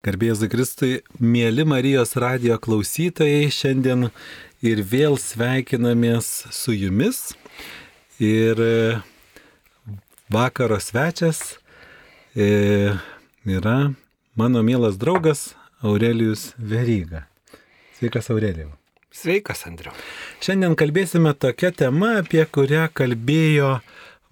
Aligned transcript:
Garbėjus 0.00 0.40
Kristui, 0.48 1.02
mėly 1.20 1.66
Marijos 1.68 2.14
radio 2.16 2.54
klausytojai, 2.56 3.50
šiandien 3.52 4.06
ir 4.64 4.78
vėl 4.80 5.18
sveikinamės 5.20 6.30
su 6.56 6.72
jumis. 6.72 7.34
Ir 8.16 8.62
e, 8.64 8.70
vakaro 10.32 10.78
svečias 10.80 11.42
e, 12.32 12.96
yra 13.44 13.76
mano 14.40 14.62
mielas 14.64 14.96
draugas 14.96 15.50
Aurelijus 15.84 16.54
Veryga. 16.56 17.26
Sveikas 17.98 18.32
Aurelijau. 18.32 18.72
Sveikas 19.12 19.66
Andriu. 19.68 19.92
Šiandien 20.40 20.80
kalbėsime 20.80 21.36
tokią 21.36 21.74
temą, 21.76 22.14
apie 22.24 22.48
kurią 22.48 22.88
kalbėjo 22.96 23.82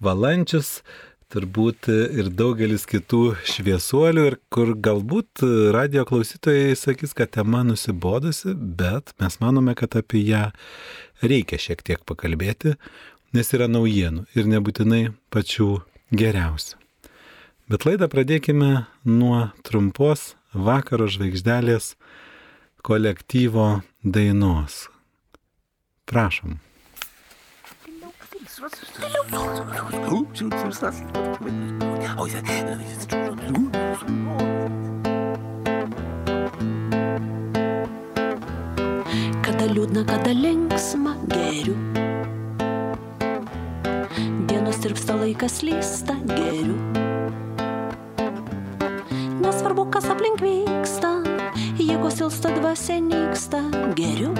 Valančius 0.01 0.79
turbūt 1.29 1.89
ir 1.89 2.31
daugelis 2.33 2.87
kitų 2.89 3.35
šviesuolių 3.47 4.25
ir 4.31 4.37
kur 4.53 4.73
galbūt 4.73 5.43
radio 5.75 6.05
klausytojai 6.09 6.73
sakys, 6.79 7.13
kad 7.17 7.33
tema 7.35 7.61
nusibodusi, 7.67 8.55
bet 8.55 9.13
mes 9.21 9.37
manome, 9.43 9.75
kad 9.77 9.97
apie 9.99 10.23
ją 10.25 10.47
reikia 11.21 11.61
šiek 11.61 11.83
tiek 11.85 12.05
pakalbėti, 12.09 12.75
nes 13.37 13.53
yra 13.53 13.69
naujienų 13.69 14.25
ir 14.33 14.49
nebūtinai 14.49 15.03
pačių 15.33 15.71
geriausių. 16.17 16.79
Bet 17.69 17.85
laidą 17.85 18.09
pradėkime 18.09 18.71
nuo 19.05 19.43
trumpos 19.61 20.33
vakaro 20.53 21.05
žvaigždelės 21.05 21.93
kolektyvo 22.81 23.83
dainos. 24.01 24.87
Prašom. 26.09 26.57
Kada 28.59 28.75
liūdna, 39.71 40.03
kada 40.09 40.33
linksma, 40.35 41.13
geriu. 41.31 41.75
Dienos 44.49 44.75
tirpsta 44.83 45.15
laikas 45.15 45.63
lysta, 45.63 46.19
geriu. 46.27 46.75
Nesvarbu, 49.39 49.87
kas 49.95 50.11
aplink 50.11 50.43
vyksta, 50.43 51.23
jėgos 51.79 52.19
ilsta 52.27 52.51
dvasia 52.59 52.99
nyksta, 53.07 53.63
geriu, 53.95 54.35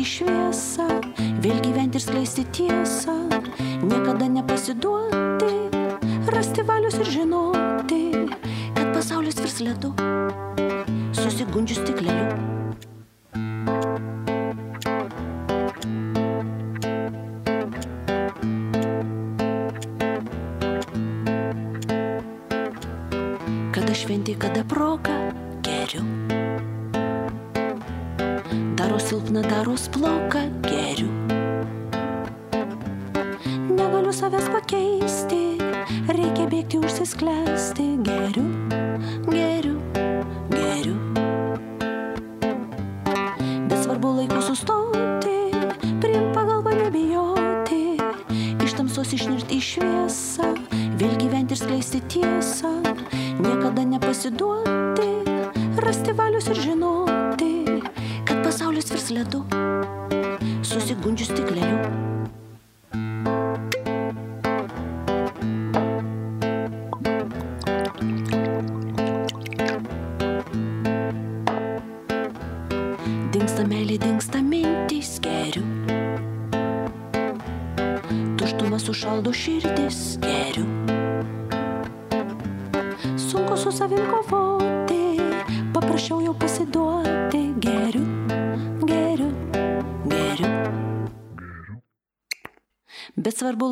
į 0.00 0.04
šviesą, 0.08 0.86
vėl 1.44 1.58
gyventi 1.60 1.98
ir 2.00 2.04
skleisti 2.04 2.44
tiesą, 2.56 3.16
niekada 3.84 4.30
nepasiduoti, 4.32 5.52
rasti 6.32 6.64
valius 6.64 6.96
ir 7.02 7.10
žinoti, 7.18 8.02
kad 8.78 8.94
pasaulis 8.94 9.40
virs 9.42 9.60
ledu, 9.66 9.92
susigundžius 11.12 11.84
stikleliu. 11.84 12.39
Ledu, 59.10 59.44
susigundžius 60.62 61.30
stikleliu. 61.30 62.09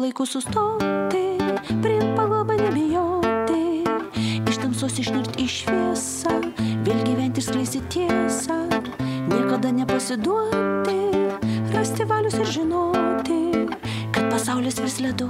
Laiku 0.09 0.27
sustoti, 0.27 1.37
priimti 1.83 2.17
pagalbą 2.17 2.55
nebijoti, 2.57 3.85
iš 4.49 4.57
tamsos 4.63 4.97
išnirti 5.03 5.45
į 5.45 5.49
šviesą, 5.53 6.33
vėl 6.87 7.03
gyventi 7.05 7.43
ir 7.43 7.45
skleisti 7.45 7.83
tiesą, 7.93 8.57
niekada 9.29 9.69
nepasiduoti, 9.69 10.97
rasti 11.75 12.09
valius 12.09 12.39
ir 12.41 12.49
žinoti, 12.57 13.69
kad 14.17 14.33
pasaulis 14.33 14.81
vis 14.81 14.97
ledu, 15.05 15.29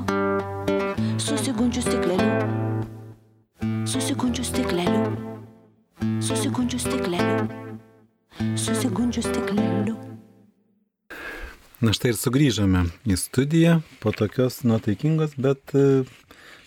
štai 12.08 12.14
ir 12.14 12.20
sugrįžome 12.24 12.80
į 13.04 13.16
studiją 13.20 13.72
po 14.00 14.12
tokios 14.16 14.62
nuotaikingos, 14.64 15.34
bet 15.36 15.60
e, 15.76 16.06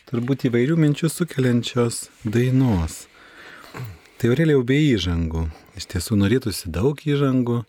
turbūt 0.05 0.45
įvairių 0.45 0.75
minčių 0.77 1.09
sukeliančios 1.09 2.11
dainos. 2.21 3.07
Tai 4.21 4.29
Aurelijau 4.29 4.61
be 4.61 4.77
įžangų. 4.77 5.47
Iš 5.79 5.87
tiesų 5.95 6.19
norėtųsi 6.21 6.69
daug 6.69 6.93
įžangų, 6.93 7.63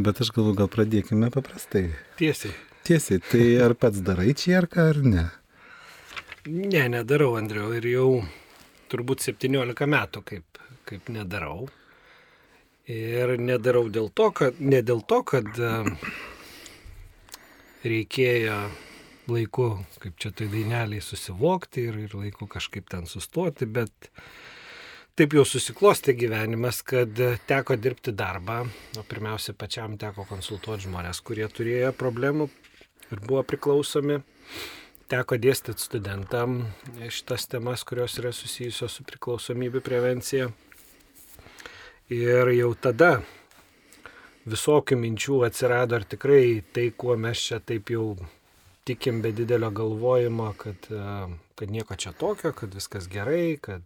bet 0.00 0.22
aš 0.24 0.32
galvoju, 0.32 0.56
gal 0.62 0.72
pradėkime 0.72 1.28
paprastai. 1.34 1.90
Tiesiai. 2.16 2.54
Tiesiai, 2.88 3.20
tai 3.20 3.44
ar 3.60 3.76
pats 3.76 4.00
darai 4.00 4.32
čierką 4.32 4.88
ar 4.94 5.04
ne? 5.04 5.28
Ne, 6.48 6.88
nedarau, 6.88 7.34
Andriu. 7.36 7.68
Ir 7.76 7.84
jau 7.84 8.10
turbūt 8.88 9.28
17 9.28 9.90
metų 9.92 10.24
kaip, 10.24 10.62
kaip 10.88 11.12
nedarau. 11.12 11.66
Ir 12.88 13.36
nedarau 13.36 13.90
dėl 13.92 14.08
to, 14.08 14.30
kad, 14.32 14.56
ne 14.60 14.80
dėl 14.80 15.04
to, 15.04 15.20
kad 15.24 15.52
e, 15.56 15.74
reikėjo 17.84 18.58
laiku, 19.30 19.68
kaip 20.02 20.18
čia 20.20 20.32
tai 20.36 20.48
daineliai, 20.52 21.02
susivokti 21.04 21.86
ir, 21.88 21.98
ir 22.06 22.16
laiku 22.18 22.48
kažkaip 22.50 22.88
ten 22.92 23.08
sustoti, 23.08 23.66
bet 23.66 24.10
taip 25.16 25.36
jau 25.36 25.44
susiklosti 25.48 26.16
gyvenimas, 26.18 26.82
kad 26.86 27.20
teko 27.48 27.76
dirbti 27.80 28.14
darbą, 28.16 28.64
o 28.98 29.04
pirmiausia 29.08 29.56
pačiam 29.56 29.98
teko 30.00 30.26
konsultuoti 30.28 30.88
žmonės, 30.88 31.22
kurie 31.24 31.48
turėjo 31.48 31.92
problemų 31.96 32.48
ir 33.10 33.22
buvo 33.24 33.44
priklausomi. 33.46 34.20
Teko 35.08 35.36
dėstyti 35.36 35.84
studentam 35.84 36.62
šitas 37.12 37.44
temas, 37.52 37.84
kurios 37.84 38.16
yra 38.18 38.32
susijusios 38.32 38.96
su 38.96 39.04
priklausomybių 39.06 39.82
prevencija. 39.84 40.48
Ir 42.12 42.50
jau 42.56 42.70
tada 42.76 43.18
visokių 44.50 44.98
minčių 45.00 45.40
atsirado, 45.46 45.98
ar 45.98 46.06
tikrai 46.08 46.62
tai, 46.74 46.90
kuo 46.96 47.16
mes 47.20 47.40
čia 47.40 47.60
taip 47.64 47.90
jau 47.92 48.14
tikim 48.84 49.22
be 49.24 49.32
didelio 49.32 49.70
galvojimo, 49.72 50.52
kad, 50.60 50.88
e, 50.90 51.04
kad 51.56 51.70
nieko 51.72 51.96
čia 51.96 52.12
tokio, 52.12 52.52
kad 52.52 52.74
viskas 52.74 53.08
gerai, 53.08 53.56
kad, 53.60 53.84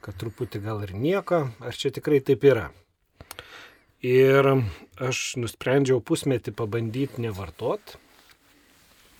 kad 0.00 0.16
truputį 0.20 0.62
gal 0.64 0.84
ir 0.86 0.94
nieko, 0.96 1.48
ar 1.60 1.76
čia 1.76 1.92
tikrai 1.92 2.22
taip 2.24 2.44
yra. 2.48 2.70
Ir 4.00 4.46
aš 4.96 5.34
nusprendžiau 5.36 6.00
pusmetį 6.00 6.54
pabandyti 6.56 7.20
nevartot. 7.20 7.98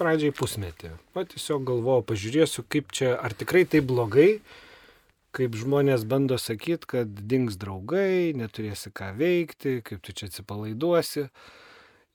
Pradžiai 0.00 0.32
pusmetį. 0.32 0.94
O 1.12 1.24
tiesiog 1.28 1.66
galvojau, 1.68 2.06
pažiūrėsiu, 2.08 2.64
kaip 2.72 2.88
čia, 2.96 3.12
ar 3.20 3.36
tikrai 3.36 3.66
tai 3.68 3.82
blogai, 3.84 4.38
kaip 5.36 5.56
žmonės 5.58 6.04
bando 6.08 6.38
sakyti, 6.40 6.88
kad 6.94 7.10
dings 7.30 7.58
draugai, 7.60 8.32
neturėsi 8.38 8.92
ką 8.94 9.12
veikti, 9.18 9.80
kaip 9.86 10.02
tu 10.04 10.14
čia 10.16 10.30
atsipalaiduosi. 10.30 11.26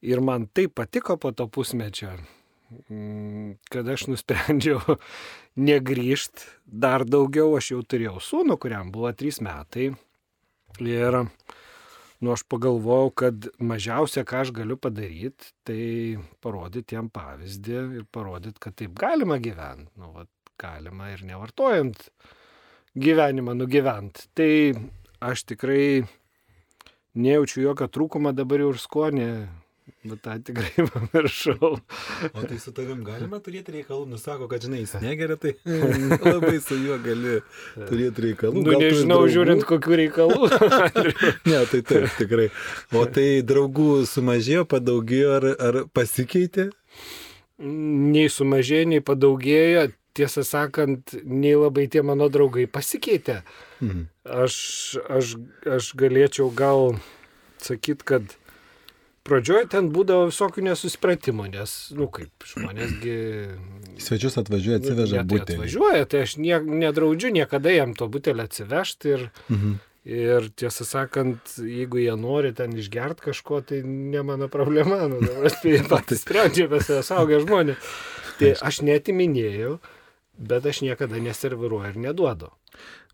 Ir 0.05 0.21
man 0.21 0.49
taip 0.53 0.75
patiko 0.77 1.15
po 1.17 1.31
to 1.33 1.47
pusmečio, 1.49 2.11
mm, 2.89 3.55
kad 3.71 3.87
aš 3.89 4.07
nusprendžiau 4.11 4.97
negrįžti 5.69 6.49
dar 6.65 7.07
daugiau. 7.07 7.55
Aš 7.57 7.73
jau 7.73 7.81
turėjau 7.81 8.19
sūnų, 8.21 8.59
kuriam 8.61 8.91
buvo 8.93 9.11
3 9.15 9.41
metai. 9.45 9.89
Ir 10.83 11.21
nu, 11.23 12.31
aš 12.33 12.43
pagalvojau, 12.51 13.11
kad 13.23 13.49
mažiausia, 13.63 14.25
ką 14.27 14.43
aš 14.43 14.51
galiu 14.55 14.75
padaryti, 14.81 15.53
tai 15.67 15.81
parodyti 16.43 16.97
jam 16.97 17.07
pavyzdį 17.13 17.77
ir 18.01 18.07
parodyti, 18.11 18.59
kad 18.61 18.75
taip 18.77 18.97
galima 18.99 19.39
gyventi. 19.39 19.93
Nu, 19.99 20.11
vat, 20.15 20.29
galima 20.59 21.11
ir 21.11 21.23
nevartojant 21.27 22.09
gyvenimą 22.95 23.55
nugyventi. 23.57 24.29
Tai 24.35 24.51
aš 25.23 25.45
tikrai 25.51 26.05
nejaučiu 27.15 27.63
jokio 27.67 27.87
trūkumo 27.91 28.35
dabar 28.35 28.63
jau 28.63 28.73
ir 28.73 28.81
skonį 28.81 29.29
Bet 30.05 30.21
tą 30.21 30.35
tikrai 30.41 30.85
pamiršau. 30.93 31.77
O 32.33 32.41
tai 32.45 32.57
su 32.61 32.71
tavim 32.73 33.03
galima 33.05 33.39
turėti 33.41 33.73
reikalų, 33.73 34.05
nusako, 34.09 34.47
kad 34.49 34.63
žinai, 34.65 34.83
jis 34.83 34.95
negeria, 35.01 35.37
tai 35.37 35.53
labai 36.33 36.57
su 36.61 36.77
juo 36.77 36.97
gali 37.01 37.39
turėti 37.75 38.25
reikalų. 38.27 38.63
Nu, 38.65 38.75
nežinau, 38.81 39.19
žiūrint, 39.29 39.65
kokiu 39.65 39.97
reikalu. 40.01 40.49
ne, 41.49 41.59
tai 41.69 41.81
taip, 41.85 42.07
tikrai. 42.17 42.47
O 42.97 43.05
tai 43.09 43.27
draugų 43.45 44.05
sumažėjo, 44.09 44.65
padaugėjo 44.73 45.35
ar, 45.39 45.49
ar 45.69 45.79
pasikeitė? 45.93 46.71
Nei 47.61 48.29
sumažėjo, 48.29 48.89
nei 48.93 49.05
padaugėjo. 49.05 49.87
Tiesą 50.15 50.45
sakant, 50.47 51.11
nei 51.23 51.57
labai 51.59 51.89
tie 51.91 52.03
mano 52.05 52.29
draugai 52.31 52.69
pasikeitė. 52.71 53.41
Mhm. 53.81 54.07
Aš, 54.45 54.55
aš, 55.11 55.35
aš 55.77 55.91
galėčiau 55.99 56.47
gal 56.55 56.95
sakyti, 57.61 58.07
kad 58.07 58.35
Pradžioje 59.25 59.65
ten 59.73 59.87
būdavo 59.89 60.27
visokių 60.29 60.67
nesusipratimų, 60.67 61.47
nes, 61.55 61.71
nu 61.97 62.05
kaip, 62.13 62.45
žmonėsgi... 62.45 63.15
Svečius 63.97 64.37
atvažiuoja, 64.37 64.77
atsiveža 64.83 65.17
tai 65.17 65.25
butelį. 65.31 65.55
Atvažiuoja, 65.57 66.05
tai 66.11 66.21
aš 66.27 66.35
nie, 66.37 66.53
nedraudžiu 66.83 67.31
niekada 67.33 67.73
jam 67.73 67.95
to 67.97 68.05
butelį 68.11 68.45
atsivežti 68.45 69.15
ir, 69.15 69.23
mhm. 69.49 69.79
ir 70.05 70.49
tiesą 70.61 70.85
sakant, 70.85 71.55
jeigu 71.57 72.03
jie 72.03 72.13
nori 72.21 72.53
ten 72.53 72.77
išgerti 72.77 73.25
kažko, 73.31 73.63
tai 73.65 73.81
ne 73.81 74.21
mano 74.29 74.45
problema, 74.53 75.07
nu, 75.09 75.23
dabar 75.25 75.57
tai 75.57 75.79
patys 75.95 76.21
sprendžia, 76.21 76.69
mes 76.69 76.85
esame 76.85 77.09
saugę 77.09 77.41
žmonės. 77.47 77.91
Tai 78.37 78.53
aš 78.69 78.83
netiminėjau, 78.85 79.79
bet 80.37 80.65
aš 80.65 80.81
niekada 80.85 81.21
neserviruoju 81.21 81.93
ir 81.93 82.01
neduodu. 82.09 82.51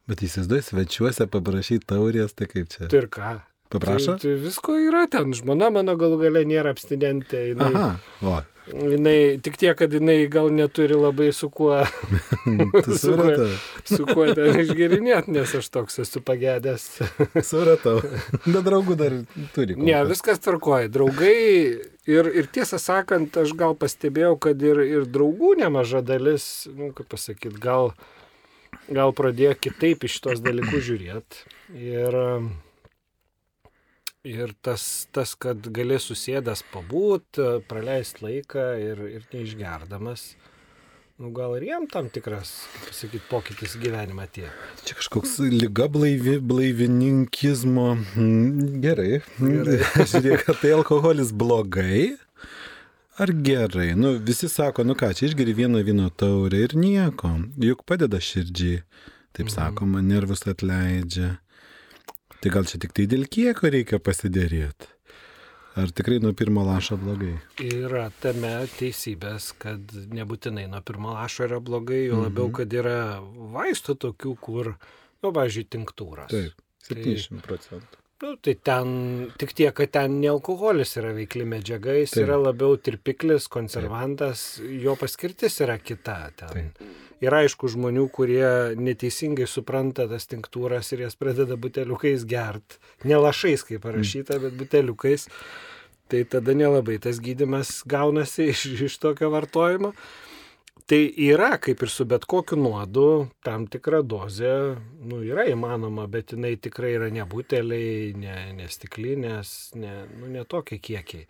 Bet 0.10 0.24
įsivaizduoju, 0.26 0.66
svečiuose 0.66 1.28
paprašyti 1.32 1.88
taurės, 1.94 2.34
tai 2.34 2.50
kaip 2.50 2.72
čia? 2.74 2.88
Tai 2.90 3.04
ir 3.04 3.10
ką? 3.14 3.34
Paprašo? 3.72 4.18
Tai, 4.20 4.24
tai 4.26 4.38
visko 4.42 4.76
yra 4.80 5.06
ten. 5.12 5.32
Žmona 5.38 5.72
mano 5.72 5.96
galų 6.00 6.20
gale 6.26 6.44
nėra 6.48 6.74
abstinentė. 6.76 7.52
Jinai, 7.54 7.70
Aha, 7.72 7.92
o. 8.28 8.40
Jinai, 8.72 9.40
tik 9.44 9.56
tiek, 9.58 9.74
kad 9.78 9.94
jinai 9.94 10.28
gal 10.32 10.52
neturi 10.54 10.96
labai 10.96 11.32
su 11.34 11.50
kuo, 11.50 11.80
su, 13.02 13.16
kuo 13.18 13.48
su 13.90 14.06
kuo 14.06 14.28
ten 14.38 14.60
išgerinėti, 14.62 15.34
nes 15.34 15.56
aš 15.58 15.70
toks 15.74 16.00
esu 16.04 16.22
pagėdęs. 16.28 16.86
Supratau. 17.50 17.98
Bet 18.46 18.62
draugų 18.68 18.98
dar 19.00 19.18
turi. 19.56 19.76
Ne, 19.80 19.98
viskas 20.08 20.44
tvarkoja. 20.46 20.92
Draugai 20.94 21.36
ir, 22.06 22.32
ir 22.32 22.50
tiesą 22.54 22.80
sakant, 22.82 23.40
aš 23.42 23.56
gal 23.58 23.76
pastebėjau, 23.80 24.36
kad 24.48 24.62
ir, 24.64 24.84
ir 24.86 25.08
draugų 25.10 25.56
nemaža 25.64 26.04
dalis, 26.06 26.68
nu, 26.70 26.92
kaip 26.96 27.10
pasakyti, 27.12 27.58
gal, 27.62 27.96
gal 28.92 29.16
pradėjo 29.18 29.58
kitaip 29.68 30.06
iš 30.08 30.22
tos 30.28 30.44
dalykus 30.46 30.86
žiūrėti. 30.92 31.48
Ir 31.82 32.22
Ir 34.22 34.52
tas, 34.62 35.08
tas 35.10 35.32
kad 35.34 35.66
gali 35.74 35.96
susėdęs 35.98 36.60
pabūt, 36.70 37.40
praleisti 37.66 38.22
laiką 38.22 38.66
ir, 38.78 39.02
ir 39.18 39.24
neišgerdamas, 39.32 40.26
nu, 41.18 41.32
gal 41.34 41.56
ir 41.58 41.66
jam 41.66 41.88
tam 41.90 42.12
tikras, 42.14 42.52
kaip 42.70 42.92
pasakyti, 42.92 43.24
pokytis 43.32 43.74
gyvenimą 43.82 44.28
tie. 44.30 44.46
Čia 44.86 45.00
kažkoks 45.00 45.40
lyga 45.42 45.90
blaivi, 45.90 46.38
blaivininkizmo. 46.38 47.88
Mm, 48.14 48.78
gerai. 48.86 49.24
Gerai. 49.42 49.82
Žiūrėk, 50.14 50.46
tai 50.62 50.76
alkoholis 50.78 51.34
blogai. 51.34 52.12
Ar 53.18 53.34
gerai? 53.34 53.96
Nu, 53.98 54.20
visi 54.22 54.54
sako, 54.54 54.86
nu 54.86 54.94
ką, 54.94 55.16
čia 55.18 55.32
išgeri 55.32 55.58
vieną 55.64 55.82
vyno 55.88 56.14
taurę 56.14 56.62
ir 56.68 56.78
nieko. 56.78 57.40
Juk 57.58 57.88
padeda 57.90 58.22
širdžiai. 58.22 58.84
Taip 59.34 59.48
mhm. 59.50 59.56
sakoma, 59.58 60.06
nervus 60.06 60.46
atleidžia. 60.46 61.40
Tai 62.42 62.50
gal 62.50 62.66
čia 62.66 62.80
tik 62.82 62.96
tai 62.98 63.04
dėl 63.06 63.28
kieko 63.30 63.70
reikia 63.70 64.00
pasidėrėti? 64.02 64.88
Ar 65.78 65.92
tikrai 65.94 66.18
nuo 66.20 66.34
pirmo 66.36 66.64
lašo 66.66 66.98
blogai? 67.00 67.36
Yra 67.62 68.08
tame 68.20 68.50
teisybės, 68.80 69.52
kad 69.62 69.94
nebūtinai 70.18 70.66
nuo 70.72 70.82
pirmo 70.84 71.14
lašo 71.14 71.46
yra 71.46 71.62
blogai, 71.64 72.08
jo 72.08 72.18
mhm. 72.18 72.26
labiau, 72.26 72.50
kad 72.58 72.74
yra 72.74 72.98
vaistų 73.54 73.96
tokių, 74.08 74.34
kur, 74.42 74.72
nu, 75.22 75.30
pavyzdžiui, 75.30 75.68
tinktūras. 75.78 76.34
Taip, 76.34 76.66
70 76.90 77.46
procentų. 77.46 78.02
Tai, 78.02 78.34
nu, 78.34 78.42
tai 78.42 78.58
ten 78.58 78.98
tik 79.40 79.54
tiek, 79.62 79.76
kad 79.78 79.94
ten 79.94 80.18
ne 80.24 80.34
alkoholis 80.34 80.98
yra 80.98 81.14
veikli 81.14 81.46
medžiaga, 81.46 81.94
jis 82.02 82.18
Taip. 82.18 82.26
yra 82.26 82.42
labiau 82.42 82.74
tirpiklis, 82.82 83.46
konservantas, 83.54 84.48
Taip. 84.58 84.76
jo 84.82 84.98
paskirtis 84.98 85.62
yra 85.62 85.78
kita. 85.78 86.20
Ten. 86.42 86.58
Taip 86.58 87.02
Yra 87.22 87.44
aišku 87.46 87.70
žmonių, 87.70 88.08
kurie 88.10 88.74
neteisingai 88.82 89.46
supranta 89.50 90.08
tas 90.10 90.26
tinktūras 90.30 90.90
ir 90.96 91.06
jas 91.06 91.18
pradeda 91.20 91.54
buteliukais 91.54 92.26
gert. 92.26 92.80
Ne 93.06 93.20
lašais, 93.22 93.62
kaip 93.68 93.84
parašyta, 93.86 94.40
bet 94.42 94.58
buteliukais. 94.58 95.28
Tai 96.12 96.26
tada 96.28 96.56
nelabai 96.58 96.98
tas 97.00 97.22
gydimas 97.24 97.84
gaunasi 97.88 98.50
iš, 98.52 98.66
iš 98.90 98.98
tokio 99.00 99.30
vartojimo. 99.32 99.94
Tai 100.90 101.00
yra, 101.24 101.54
kaip 101.62 101.86
ir 101.86 101.92
su 101.94 102.04
bet 102.10 102.26
kokiu 102.28 102.58
nuodu, 102.60 103.06
tam 103.46 103.68
tikra 103.72 104.02
dozė, 104.04 104.76
nu, 105.08 105.22
yra 105.24 105.46
įmanoma, 105.48 106.08
bet 106.12 106.34
jinai 106.36 106.58
tikrai 106.60 106.96
yra 106.98 107.08
ne 107.14 107.24
buteliai, 107.30 108.10
ne, 108.18 108.34
ne 108.58 108.68
stiklinės, 108.68 109.54
ne, 109.80 109.94
nu, 110.18 110.34
ne 110.34 110.44
tokie 110.50 110.82
kiekiai. 110.84 111.30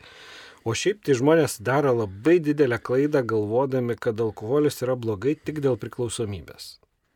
O 0.67 0.75
šiaip 0.77 1.01
tai 1.05 1.15
žmonės 1.17 1.57
daro 1.65 1.93
labai 2.03 2.37
didelę 2.43 2.77
klaidą 2.85 3.23
galvodami, 3.25 3.95
kad 3.97 4.19
alkoholis 4.21 4.81
yra 4.85 4.93
blogai 4.99 5.33
tik 5.39 5.61
dėl 5.63 5.79
priklausomybės. 5.81 6.75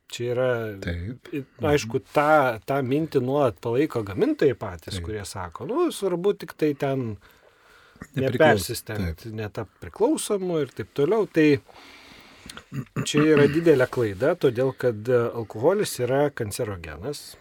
Čia 0.10 0.26
yra, 0.32 0.50
Taip. 0.82 1.30
aišku, 1.66 2.02
tą, 2.14 2.58
tą 2.66 2.80
mintį 2.86 3.22
nuolat 3.26 3.58
palaiko 3.62 4.04
gamintojai 4.06 4.58
patys, 4.58 4.98
Taip. 4.98 5.06
kurie 5.08 5.24
sako, 5.26 5.66
nu, 5.70 5.88
svarbu 5.94 6.36
tik 6.42 6.54
tai 6.58 6.74
ten 6.78 7.16
nepersistengti, 8.18 9.34
netap 9.36 9.70
priklausomu 9.82 10.60
ir 10.64 10.74
taip 10.76 10.92
toliau. 10.98 11.26
Tai 11.30 11.48
čia 13.08 13.24
yra 13.34 13.48
didelė 13.52 13.90
klaida, 13.92 14.36
todėl 14.40 14.74
kad 14.78 15.10
alkoholis 15.10 15.98
yra 16.06 16.28
kancerogenas, 16.34 17.36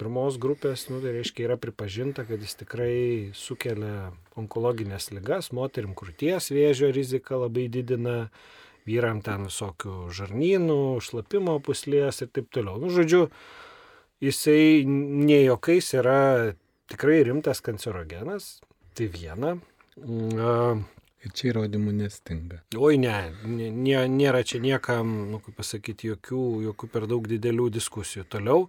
pirmos 0.00 0.38
grupės, 0.40 0.86
nu, 0.88 1.02
tai 1.02 1.12
reiškia 1.18 1.46
yra 1.50 1.58
pripažinta, 1.60 2.24
kad 2.28 2.40
jis 2.40 2.56
tikrai 2.62 2.94
sukelia 3.36 4.10
onkologinės 4.40 5.10
ligas, 5.12 5.50
moterim 5.56 5.92
krūties 5.98 6.50
vėžio 6.54 6.90
riziką 6.96 7.42
labai 7.44 7.68
didina, 7.72 8.30
vyram 8.88 9.20
ten 9.24 9.44
visokių 9.50 10.08
žarnynų, 10.16 10.80
šlapimo 11.04 11.58
puslės 11.64 12.22
ir 12.24 12.30
taip 12.32 12.48
toliau. 12.54 12.80
Nu, 12.80 12.88
žodžiu, 12.94 13.26
jisai 14.24 14.86
ne 14.88 15.42
jokiais 15.44 15.92
yra 16.00 16.20
tikrai 16.90 17.20
rimtas 17.28 17.60
kancerogenas, 17.64 18.56
tai 18.96 19.10
viena. 19.12 19.58
Mm, 20.00 20.86
ir 21.24 21.34
čia 21.36 21.50
įrodymų 21.52 21.94
nestinga. 22.00 22.62
Oi 22.78 22.98
ne, 23.00 23.14
nė, 23.44 24.04
nėra 24.10 24.42
čia 24.46 24.62
niekam, 24.62 25.12
nu, 25.32 25.40
kaip 25.44 25.58
pasakyti, 25.60 26.10
jokių, 26.14 26.44
jokių 26.70 26.90
per 26.92 27.06
daug 27.10 27.28
didelių 27.30 27.68
diskusijų. 27.76 28.26
Toliau, 28.32 28.66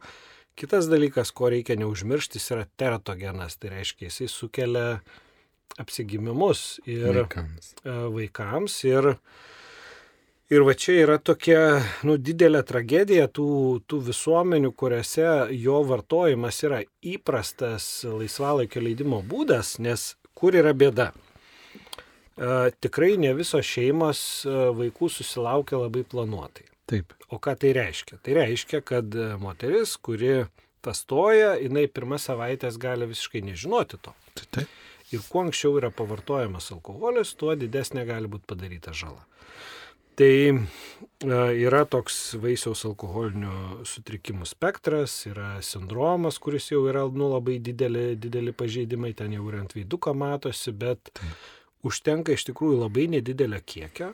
Kitas 0.56 0.90
dalykas, 0.92 1.32
ko 1.32 1.50
reikia 1.50 1.78
neužmiršti, 1.80 2.40
jis 2.40 2.52
yra 2.56 2.66
teratogenas, 2.78 3.58
tai 3.58 3.72
reiškia, 3.78 4.10
jisai 4.10 4.28
sukelia 4.30 5.00
apsigimimus 5.80 6.80
ir 6.86 7.24
vaikams. 7.24 7.74
E, 7.86 7.96
vaikams 8.16 8.76
ir, 8.90 9.08
ir 10.52 10.66
va 10.68 10.76
čia 10.76 10.98
yra 11.06 11.18
tokia 11.24 11.62
nu, 12.08 12.18
didelė 12.20 12.64
tragedija 12.68 13.30
tų, 13.32 13.50
tų 13.88 14.02
visuomenių, 14.12 14.74
kuriuose 14.78 15.28
jo 15.56 15.82
vartojimas 15.88 16.64
yra 16.68 16.82
įprastas 17.02 17.90
laisvalaikio 18.08 18.84
leidimo 18.84 19.22
būdas, 19.24 19.78
nes 19.80 20.12
kur 20.36 20.58
yra 20.60 20.76
bėda? 20.78 21.12
E, 22.36 22.72
tikrai 22.84 23.16
ne 23.22 23.32
visos 23.38 23.66
šeimos 23.68 24.26
e, 24.44 24.58
vaikų 24.82 25.10
susilaukia 25.16 25.80
labai 25.80 26.04
planuotai. 26.08 26.71
Taip. 26.92 27.16
O 27.32 27.40
ką 27.40 27.56
tai 27.60 27.72
reiškia? 27.78 28.20
Tai 28.24 28.36
reiškia, 28.36 28.82
kad 28.84 29.16
e, 29.16 29.32
moteris, 29.40 29.96
kuri 30.04 30.46
pastoja, 30.84 31.54
jinai 31.62 31.86
pirmas 31.88 32.28
savaitės 32.28 32.80
gali 32.82 33.08
visiškai 33.08 33.44
nežinoti 33.48 34.00
to. 34.02 34.16
Taip. 34.36 34.48
taip. 34.58 34.80
Ir 35.12 35.24
kuo 35.28 35.46
anksčiau 35.46 35.76
yra 35.80 35.92
pavartojamas 35.92 36.70
alkoholis, 36.72 37.34
tuo 37.40 37.56
didesnė 37.60 38.06
gali 38.08 38.32
būti 38.32 38.48
padaryta 38.48 38.94
žala. 38.96 39.26
Tai 40.20 40.34
e, 40.52 40.58
yra 41.64 41.86
toks 41.88 42.18
vaisiaus 42.44 42.84
alkoholinių 42.90 43.86
sutrikimų 43.88 44.48
spektras, 44.50 45.16
yra 45.30 45.54
sindromas, 45.64 46.40
kuris 46.44 46.68
jau 46.74 46.84
yra 46.92 47.06
nu, 47.08 47.30
labai 47.32 47.56
didelį, 47.64 48.06
didelį 48.20 48.56
pažeidimai, 48.60 49.14
ten 49.16 49.36
jau 49.38 49.48
ir 49.48 49.62
ant 49.62 49.76
veiduko 49.76 50.14
matosi, 50.16 50.76
bet 50.76 51.14
Taip. 51.16 51.48
užtenka 51.88 52.36
iš 52.36 52.50
tikrųjų 52.52 52.84
labai 52.84 53.08
nedidelio 53.16 53.64
kiekio. 53.64 54.12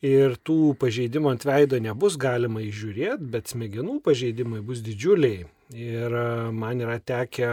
Ir 0.00 0.38
tų 0.48 0.72
pažeidimų 0.80 1.34
ant 1.34 1.42
veido 1.44 1.76
nebus 1.82 2.16
galima 2.20 2.62
įžiūrėti, 2.64 3.26
bet 3.34 3.50
smegenų 3.52 3.98
pažeidimai 4.04 4.62
bus 4.64 4.80
didžiuliai. 4.84 5.44
Ir 5.76 6.14
e, 6.16 6.24
man 6.56 6.80
yra 6.80 6.96
tekę 7.04 7.50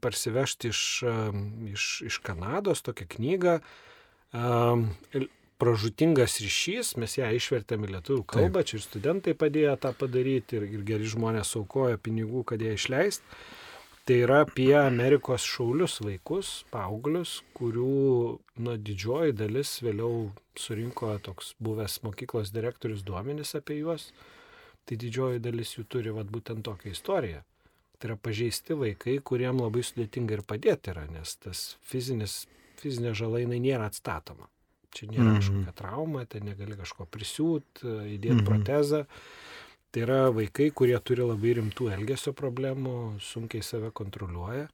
parsivežti 0.00 0.70
iš, 0.70 0.82
e, 1.02 1.14
iš, 1.74 1.88
iš 2.06 2.20
Kanados 2.24 2.84
tokią 2.86 3.08
knygą. 3.16 3.58
e, 4.32 5.26
Pražutingas 5.60 6.38
ryšys, 6.40 6.94
mes 6.96 7.18
ją 7.18 7.26
išvertėme 7.36 7.84
į 7.84 7.96
lietuvių 7.98 8.22
kalbą, 8.32 8.62
čia 8.64 8.78
ir 8.78 8.84
studentai 8.86 9.34
padėjo 9.36 9.74
tą 9.82 9.90
padaryti 9.92 10.56
ir, 10.56 10.64
ir 10.78 10.86
geri 10.88 11.10
žmonės 11.10 11.50
aukoja 11.58 11.98
pinigų, 12.00 12.46
kad 12.48 12.62
ją 12.64 12.78
išleist. 12.78 13.20
Tai 14.08 14.16
yra 14.24 14.40
apie 14.42 14.72
Amerikos 14.74 15.44
šaulius 15.46 15.98
vaikus, 16.02 16.48
paauglius, 16.72 17.36
kurių 17.54 17.90
nu, 18.64 18.74
didžioji 18.80 19.34
dalis 19.38 19.76
vėliau 19.84 20.30
surinko 20.58 21.12
toks 21.22 21.52
buvęs 21.62 22.00
mokyklos 22.06 22.50
direktorius 22.54 23.04
duomenis 23.06 23.54
apie 23.58 23.78
juos. 23.82 24.08
Tai 24.88 24.96
didžioji 24.98 25.42
dalis 25.44 25.76
jų 25.76 25.84
turi 25.92 26.10
vat, 26.16 26.26
būtent 26.32 26.64
tokią 26.66 26.90
istoriją. 26.96 27.42
Tai 28.00 28.08
yra 28.10 28.16
pažeisti 28.16 28.74
vaikai, 28.80 29.18
kuriem 29.20 29.60
labai 29.60 29.84
sudėtinga 29.84 30.38
ir 30.38 30.42
padėti 30.48 30.90
yra, 30.94 31.04
nes 31.12 31.36
tas 31.36 31.76
fizinis, 31.84 32.46
fizinė 32.80 33.12
žala 33.14 33.42
jinai 33.44 33.60
nėra 33.62 33.90
atstatoma. 33.92 34.48
Čia 34.90 35.06
nėra 35.12 35.36
Mhm. 35.36 35.38
kažkokia 35.38 35.74
trauma, 35.76 36.24
tai 36.26 36.40
negali 36.40 36.74
kažko 36.74 37.06
prisiūt, 37.06 37.84
įdėti 37.84 38.40
Mhm. 38.40 38.46
protezą. 38.48 39.04
Tai 39.90 40.02
yra 40.04 40.18
vaikai, 40.30 40.68
kurie 40.70 40.98
turi 41.02 41.24
labai 41.26 41.56
rimtų 41.58 41.88
elgesio 41.96 42.30
problemų, 42.38 42.96
sunkiai 43.26 43.64
save 43.66 43.90
kontroliuoja. 43.90 44.68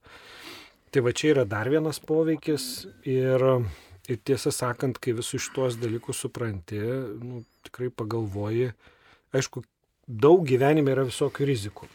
Tai 0.93 1.01
va 1.03 1.13
čia 1.17 1.31
yra 1.33 1.45
dar 1.49 1.69
vienas 1.73 1.97
poveikis 1.99 2.85
ir, 3.09 3.43
ir 4.07 4.19
tiesą 4.29 4.53
sakant, 4.53 4.99
kai 5.01 5.15
visus 5.17 5.47
šitos 5.47 5.79
dalykus 5.81 6.21
supranti, 6.21 6.77
nu, 7.23 7.41
tikrai 7.65 7.89
pagalvoji, 7.89 8.69
aišku, 9.35 9.65
daug 10.07 10.45
gyvenime 10.47 10.93
yra 10.93 11.07
visokių 11.09 11.49
rizikų. 11.49 11.89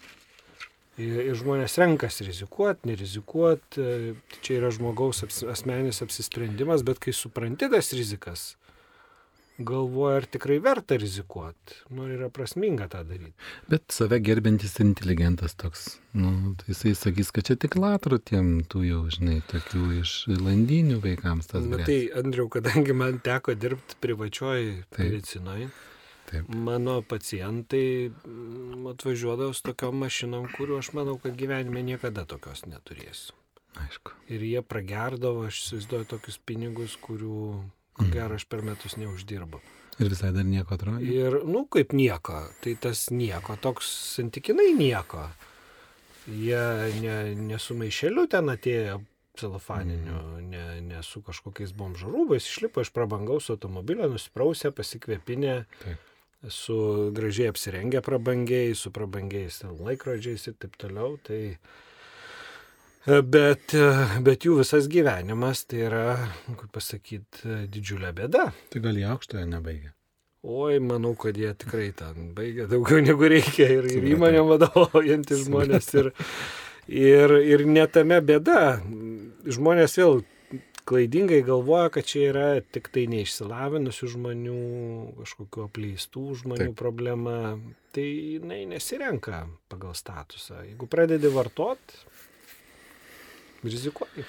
Ir, 1.00 1.22
ir 1.30 1.38
žmonės 1.38 1.78
renkasi 1.80 2.26
rizikuoti, 2.26 2.90
nerizikuoti, 2.90 3.78
tai 3.80 4.40
čia 4.44 4.58
yra 4.58 4.72
žmogaus 4.74 5.22
aps, 5.24 5.40
asmenis 5.48 6.02
apsisprendimas, 6.04 6.84
bet 6.84 7.00
kai 7.00 7.14
supranti 7.16 7.70
tas 7.72 7.94
rizikas, 7.96 8.50
galvoja, 9.58 10.16
ar 10.20 10.26
tikrai 10.26 10.58
verta 10.62 10.96
rizikuoti, 10.96 11.76
nu, 11.92 12.06
yra 12.10 12.28
prasminga 12.32 12.88
tą 12.92 13.02
daryti. 13.08 13.34
Bet 13.70 13.92
save 13.92 14.18
gerbintis 14.24 14.78
inteligentas 14.82 15.54
toks, 15.60 15.84
nu, 16.16 16.54
tai 16.60 16.72
jisai 16.72 16.94
sakys, 16.98 17.32
kad 17.34 17.48
čia 17.50 17.58
tik 17.60 17.76
latrų 17.80 18.18
tiem 18.32 18.50
tų 18.72 18.84
jau, 18.88 19.02
žinai, 19.12 19.40
tokių 19.50 19.84
iš 20.00 20.14
landinių 20.32 21.00
vaikams 21.04 21.52
tas 21.52 21.66
Na 21.68 21.80
grės. 21.82 21.90
tai, 21.90 22.00
Andriau, 22.22 22.48
kadangi 22.52 22.96
man 22.96 23.20
teko 23.24 23.54
dirbti 23.58 23.98
privačioj 24.02 24.64
medicinoje, 24.98 25.68
Taip. 26.32 26.48
mano 26.48 27.02
pacientai 27.04 28.08
mm, 28.08 28.88
atvažiuodavo 28.94 29.52
su 29.52 29.66
tokiom 29.68 30.00
mašinom, 30.06 30.48
kuriuo 30.56 30.80
aš 30.80 30.94
manau, 30.96 31.18
kad 31.20 31.36
gyvenime 31.36 31.84
niekada 31.84 32.24
tokios 32.24 32.64
neturėsiu. 32.64 33.36
Aišku. 33.80 34.12
Ir 34.28 34.42
jie 34.44 34.60
pragerdavo, 34.64 35.46
aš 35.48 35.62
įsivaizduoju, 35.62 36.08
tokius 36.10 36.36
pinigus, 36.44 36.96
kurių, 37.00 37.62
ko 37.96 38.08
gero, 38.12 38.38
aš 38.40 38.46
per 38.50 38.64
metus 38.66 38.96
neuždirbu. 39.00 39.60
Ir 40.00 40.08
visai 40.08 40.32
dar 40.32 40.46
nieko 40.48 40.74
atrodo. 40.74 41.00
Ir, 41.04 41.42
nu, 41.44 41.66
kaip 41.70 41.92
nieko, 41.96 42.46
tai 42.64 42.74
tas 42.80 43.06
nieko, 43.12 43.58
toks 43.60 43.90
santykinai 44.16 44.72
nieko. 44.78 45.26
Jie 46.30 46.62
ne, 47.02 47.16
ne 47.36 47.58
su 47.60 47.76
maišeliu 47.76 48.28
ten 48.30 48.48
atėjo 48.52 49.00
celofaniniu, 49.38 50.20
ne, 50.44 50.64
ne 50.84 51.02
su 51.04 51.22
kažkokiais 51.24 51.72
bomžo 51.76 52.10
rūbais, 52.12 52.46
išlipo 52.46 52.84
iš 52.84 52.92
prabangaus 52.94 53.48
automobilio, 53.52 54.08
nusiprausė, 54.12 54.70
pasikvėpinė, 54.76 55.54
Taip. 55.82 56.10
su 56.52 56.76
gražiai 57.16 57.50
apsirengę 57.52 58.02
prabangiai, 58.04 58.74
su 58.78 58.92
prabangiais 58.94 59.62
laikrodžiais 59.64 60.48
ir 60.50 60.58
taip 60.60 60.76
toliau. 60.80 61.16
Tai, 61.26 61.40
Bet, 63.02 63.72
bet 64.22 64.44
jų 64.46 64.60
visas 64.60 64.86
gyvenimas 64.90 65.64
tai 65.66 65.80
yra, 65.88 66.04
kaip 66.46 66.68
pasakyti, 66.76 67.64
didžiulė 67.72 68.12
bėda. 68.14 68.44
Tai 68.70 68.82
gal 68.84 69.00
į 69.00 69.08
aukštąją 69.10 69.48
nebaigė. 69.50 69.90
Oi, 70.42 70.80
manau, 70.82 71.12
kad 71.18 71.36
jie 71.38 71.52
tikrai 71.54 71.92
ten 71.94 72.32
baigia 72.34 72.66
daugiau 72.70 73.02
negu 73.02 73.28
reikia 73.30 73.68
ir, 73.76 73.86
ir 73.86 74.06
įmonėm 74.16 74.48
vadovaujantis 74.50 75.44
žmonės. 75.46 75.90
Ir, 75.98 76.08
ir, 76.90 77.34
ir 77.46 77.62
netame 77.70 78.18
bėda. 78.26 78.62
Žmonės 79.46 79.94
vėl 80.00 80.24
klaidingai 80.86 81.44
galvoja, 81.46 81.92
kad 81.94 82.06
čia 82.10 82.24
yra 82.32 82.46
tik 82.74 82.90
tai 82.94 83.06
neišsilavinusių 83.12 84.10
žmonių, 84.16 84.58
kažkokiu 85.20 85.66
apleistų 85.68 86.24
žmonių 86.42 86.70
Taip. 86.72 86.78
problema. 86.78 87.36
Tai 87.94 88.06
jinai 88.06 88.64
nesirenka 88.70 89.44
pagal 89.70 89.94
statusą. 89.94 90.62
Jeigu 90.66 90.90
pradedi 90.90 91.30
vartot, 91.30 91.94
rizikuoji. 93.64 94.26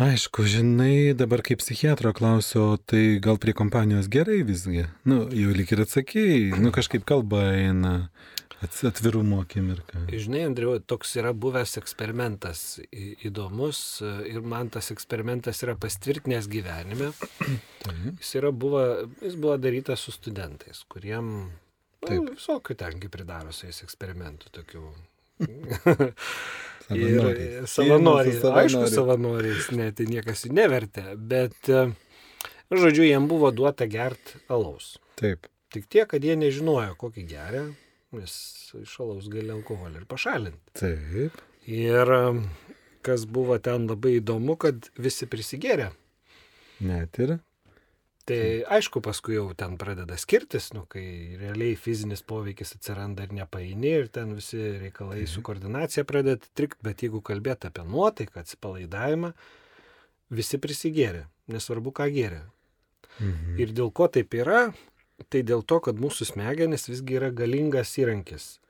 Aišku, 0.00 0.46
žinai, 0.48 1.12
dabar 1.12 1.42
kaip 1.44 1.60
psichiatro 1.60 2.14
klausiu, 2.16 2.78
tai 2.88 3.18
gal 3.20 3.36
prie 3.36 3.52
kompanijos 3.52 4.08
gerai 4.08 4.38
visgi? 4.48 4.86
Nu, 5.04 5.26
jau 5.36 5.52
lik 5.52 5.74
ir 5.74 5.82
atsakėjai, 5.84 6.62
nu 6.64 6.72
kažkaip 6.72 7.04
kalba 7.04 7.42
eina, 7.58 7.92
atvirumo 8.62 9.42
akimirka. 9.42 10.06
Žinai, 10.08 10.46
Andriu, 10.48 10.78
toks 10.80 11.12
yra 11.20 11.34
buvęs 11.36 11.76
eksperimentas 11.82 12.80
įdomus 13.26 14.00
ir 14.30 14.40
man 14.40 14.72
tas 14.72 14.88
eksperimentas 14.94 15.60
yra 15.66 15.76
pastvirtinęs 15.76 16.48
gyvenime. 16.48 17.12
Jis, 17.84 18.34
yra 18.40 18.52
buvo, 18.54 18.84
jis 19.20 19.36
buvo 19.36 19.58
darytas 19.60 20.06
su 20.06 20.16
studentais, 20.16 20.86
kuriem 20.88 21.50
Taip. 22.02 22.16
nu, 22.16 22.36
visokių 22.36 22.80
tengi 22.80 23.12
pridaro 23.12 23.52
su 23.52 23.68
jais 23.68 23.84
eksperimentų 23.84 24.56
tokių. 24.56 24.86
Ir 26.90 27.68
savanoriai, 27.70 28.40
aišku, 28.64 28.86
savanoriais. 28.90 29.70
net 29.76 30.00
tai 30.00 30.08
niekas 30.10 30.46
jų 30.46 30.52
nevertė, 30.56 31.04
bet, 31.16 31.56
e, 31.68 31.86
žodžiu, 32.72 33.06
jiem 33.06 33.28
buvo 33.30 33.52
duota 33.54 33.86
gert 33.90 34.36
alaus. 34.52 34.96
Taip. 35.20 35.48
Tik 35.72 35.86
tiek, 35.88 36.08
kad 36.10 36.24
jie 36.24 36.36
nežinojo, 36.36 36.96
kokį 37.00 37.24
geria, 37.30 37.64
nes 38.12 38.34
iš 38.82 38.98
alaus 39.04 39.30
gali 39.32 39.52
alkoholį 39.54 40.02
ir 40.02 40.08
pašalinti. 40.10 40.74
Taip. 40.76 41.40
Ir 41.70 42.12
um, 42.12 42.42
kas 43.06 43.24
buvo 43.30 43.56
ten 43.62 43.86
labai 43.88 44.18
įdomu, 44.18 44.58
kad 44.60 44.90
visi 44.98 45.28
prisigėrė. 45.30 45.92
Net 46.82 47.18
ir. 47.22 47.38
Tai 48.28 48.38
aišku, 48.76 49.00
paskui 49.02 49.34
jau 49.34 49.48
ten 49.58 49.74
pradeda 49.80 50.14
skirtis, 50.20 50.68
nu, 50.76 50.84
kai 50.90 51.34
realiai 51.40 51.74
fizinis 51.74 52.22
poveikis 52.22 52.76
atsiranda 52.76 53.26
ir 53.26 53.34
nepaini 53.34 53.90
ir 53.98 54.10
ten 54.14 54.36
visi 54.38 54.60
reikalai 54.84 55.24
su 55.26 55.42
koordinacija 55.42 56.04
pradeda 56.06 56.52
trikti, 56.54 56.78
bet 56.86 57.02
jeigu 57.02 57.18
kalbėt 57.26 57.66
apie 57.66 57.82
nuotaiką, 57.82 58.44
atsipalaidavimą, 58.44 59.32
visi 60.30 60.60
prisigėrė, 60.62 61.24
nesvarbu 61.50 61.94
ką 61.98 62.06
gėrė. 62.14 62.44
Mhm. 63.18 63.58
Ir 63.60 63.74
dėl 63.74 63.90
ko 63.90 64.06
taip 64.06 64.38
yra, 64.38 64.68
tai 65.28 65.42
dėl 65.46 65.66
to, 65.66 65.80
kad 65.82 65.98
mūsų 65.98 66.30
smegenis 66.30 66.86
visgi 66.90 67.18
yra 67.18 67.32
galingas 67.34 67.96
įrankis. 67.98 68.60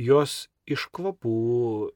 Jos 0.00 0.48
iš 0.66 0.88
kvapų, 0.94 1.38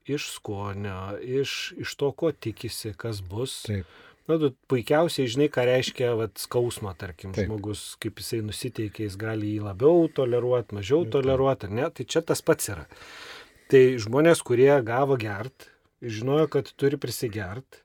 iš 0.06 0.30
skonio, 0.36 1.16
iš, 1.18 1.74
iš 1.82 1.98
to, 1.98 2.10
ko 2.14 2.30
tikisi, 2.30 2.94
kas 2.98 3.22
bus. 3.26 3.64
Taip. 3.66 3.90
Na, 4.26 4.38
tu 4.42 4.50
puikiausiai 4.70 5.30
žinai, 5.30 5.46
ką 5.54 5.64
reiškia 5.68 6.10
vat, 6.18 6.34
skausmą, 6.42 6.96
tarkim, 6.98 7.30
Taip. 7.30 7.44
Taip. 7.44 7.50
žmogus, 7.50 7.82
kaip 8.02 8.18
jisai 8.18 8.40
nusiteikia, 8.42 9.06
jis 9.06 9.18
gali 9.20 9.52
jį 9.54 9.64
labiau 9.68 10.08
toleruoti, 10.10 10.74
mažiau 10.74 11.06
toleruoti, 11.10 11.68
ar 11.68 11.76
ne? 11.78 11.88
Tai 11.94 12.06
čia 12.10 12.24
tas 12.26 12.42
pats 12.42 12.72
yra. 12.74 12.86
Tai 13.70 13.82
žmonės, 14.02 14.42
kurie 14.46 14.72
gavo 14.86 15.18
gert, 15.20 15.68
žinojo, 16.02 16.48
kad 16.50 16.72
turi 16.78 16.98
prisigert, 16.98 17.84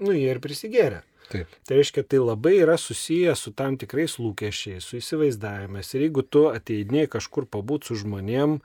nu 0.00 0.16
jie 0.16 0.30
ir 0.32 0.40
prisigėrė. 0.44 1.02
Taip. 1.30 1.52
Tai 1.64 1.78
reiškia, 1.78 2.04
tai 2.08 2.20
labai 2.20 2.58
yra 2.60 2.76
susiję 2.80 3.34
su 3.36 3.52
tam 3.56 3.78
tikrais 3.80 4.18
lūkesčiais, 4.20 4.84
su 4.84 4.98
įsivaizdavimais. 5.00 5.92
Ir 5.96 6.06
jeigu 6.06 6.24
tu 6.24 6.46
ateini 6.50 7.06
kažkur 7.10 7.48
pabūt 7.48 7.88
su 7.88 7.96
žmonėm 8.02 8.58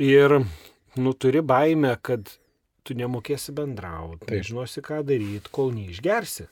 ir, 0.00 0.38
nu, 0.96 1.12
turi 1.12 1.42
baimę, 1.44 1.92
kad 2.00 2.32
tu 2.88 2.96
nemokėsi 2.98 3.52
bendrauti, 3.56 4.24
Taip. 4.26 4.38
nežinosi, 4.40 4.82
ką 4.84 5.02
daryti, 5.08 5.52
kol 5.54 5.74
neišgersi, 5.76 6.48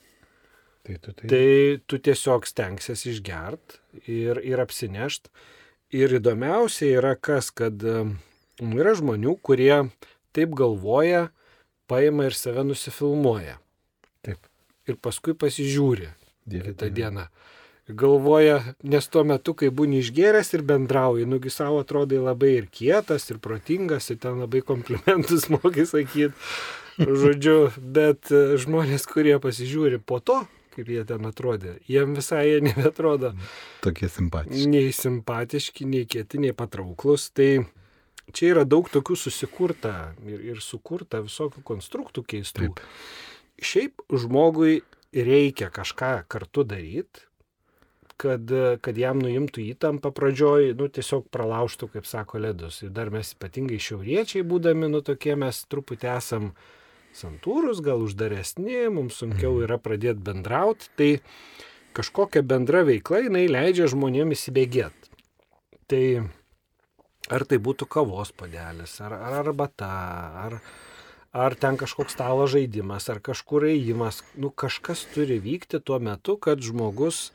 Tai 0.87 0.95
tu 1.03 1.11
tai. 1.17 1.27
tai 1.27 1.47
tu 1.89 1.97
tiesiog 1.99 2.45
stengsies 2.47 3.01
išgert 3.11 3.79
ir, 4.07 4.39
ir 4.39 4.61
apsinešt. 4.63 5.27
Ir 5.95 6.13
įdomiausia 6.19 6.93
yra 6.99 7.13
kas, 7.19 7.49
kad 7.51 7.83
um, 7.87 8.13
yra 8.75 8.93
žmonių, 8.95 9.33
kurie 9.43 9.89
taip 10.35 10.55
galvoja, 10.55 11.25
paima 11.91 12.27
ir 12.29 12.35
save 12.35 12.63
nusifilmuoja. 12.67 13.57
Taip. 14.23 14.47
Ir 14.87 14.95
paskui 15.03 15.35
pasižiūri 15.35 16.07
Dieve 16.47 16.71
kitą 16.71 16.87
dieve. 16.87 16.95
dieną. 17.01 17.27
Galvoja, 17.87 18.57
nes 18.83 19.05
tuo 19.07 19.23
metu, 19.23 19.53
kai 19.55 19.69
būni 19.71 20.01
išgėręs 20.03 20.51
ir 20.57 20.63
bendrauji, 20.67 21.27
nugi 21.29 21.51
savo 21.53 21.79
atrodai 21.79 22.19
labai 22.19 22.49
ir 22.57 22.65
kietas, 22.67 23.29
ir 23.31 23.39
protingas, 23.39 24.09
ir 24.11 24.19
ten 24.19 24.41
labai 24.43 24.59
komplimentus 24.67 25.47
mokai 25.53 25.85
sakyti. 25.87 26.33
Žodžiu, 26.97 27.57
bet 27.77 28.31
e, 28.33 28.57
žmonės, 28.59 29.05
kurie 29.07 29.37
pasižiūri 29.39 30.01
po 30.01 30.17
to, 30.19 30.41
kaip 30.73 30.89
jie 30.91 31.03
ten 31.07 31.29
atrodė, 31.29 31.77
jiem 31.89 32.17
visai 32.17 32.43
jie 32.47 32.57
nebetrodo 32.65 33.31
Tokie 33.85 34.09
simpatiški. 34.11 34.67
nei 34.73 34.91
simpatiški, 34.93 35.87
nei 35.89 36.09
kieti, 36.09 36.41
nei 36.43 36.57
patrauklus. 36.57 37.29
Tai 37.37 37.49
čia 38.33 38.51
yra 38.51 38.65
daug 38.65 38.89
tokių 38.91 39.15
susikurta 39.17 39.93
ir, 40.25 40.41
ir 40.53 40.61
sukurta 40.65 41.21
visokių 41.25 41.63
konstruktų 41.65 42.25
keistų. 42.33 42.73
Taip. 42.73 42.83
Šiaip 43.63 44.03
žmogui 44.13 44.81
reikia 45.13 45.71
kažką 45.73 46.11
kartu 46.29 46.65
daryti, 46.67 47.26
kad, 48.21 48.51
kad 48.83 48.97
jam 48.97 49.21
nuimtų 49.21 49.63
įtampą 49.73 50.11
pradžioj, 50.15 50.71
nu 50.77 50.89
tiesiog 50.93 51.27
pralaužtų, 51.33 51.91
kaip 51.93 52.09
sako, 52.09 52.41
ledus. 52.43 52.81
Ir 52.83 52.93
dar 52.95 53.11
mes 53.13 53.33
ypatingai 53.35 53.79
šiauriečiai 53.81 54.45
būdami, 54.47 54.89
nu 54.91 55.03
tokie 55.05 55.37
mes 55.39 55.61
truputį 55.69 56.09
esam 56.15 56.51
santūrus, 57.17 57.81
gal 57.85 58.03
uždaresni, 58.05 58.87
mums 58.93 59.21
sunkiau 59.21 59.61
yra 59.65 59.79
pradėti 59.81 60.25
bendrauti, 60.25 60.89
tai 60.97 61.11
kažkokia 61.97 62.43
bendra 62.45 62.83
veikla 62.87 63.23
jinai 63.25 63.47
leidžia 63.49 63.87
žmonėms 63.89 64.37
įsibėgėti. 64.37 65.13
Tai 65.87 66.03
ar 67.33 67.45
tai 67.47 67.59
būtų 67.63 67.87
kavos 67.89 68.33
padelis, 68.35 68.97
ar, 69.03 69.15
ar 69.17 69.41
arbata, 69.41 69.89
ar, 70.45 70.57
ar 71.35 71.55
ten 71.59 71.79
kažkoks 71.79 72.15
stalo 72.17 72.47
žaidimas, 72.49 73.09
ar 73.11 73.21
kažkur 73.23 73.67
įėjimas, 73.71 74.23
nu 74.39 74.51
kažkas 74.51 75.05
turi 75.13 75.39
vykti 75.43 75.81
tuo 75.83 75.99
metu, 76.03 76.37
kad 76.41 76.63
žmogus, 76.63 77.31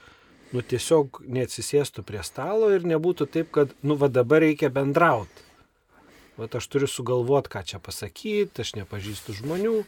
nu 0.52 0.62
tiesiog 0.62 1.22
neatsisėstų 1.24 2.04
prie 2.06 2.22
stalo 2.26 2.70
ir 2.74 2.84
nebūtų 2.88 3.28
taip, 3.32 3.52
kad, 3.54 3.72
nu 3.82 3.96
va 4.00 4.10
dabar 4.12 4.44
reikia 4.44 4.70
bendrauti. 4.72 5.48
Vat 6.40 6.56
aš 6.56 6.66
turiu 6.72 6.88
sugalvoti, 6.88 7.52
ką 7.52 7.62
čia 7.68 7.78
pasakyti, 7.82 8.64
aš 8.64 8.74
nepažįstu 8.80 9.36
žmonių. 9.42 9.82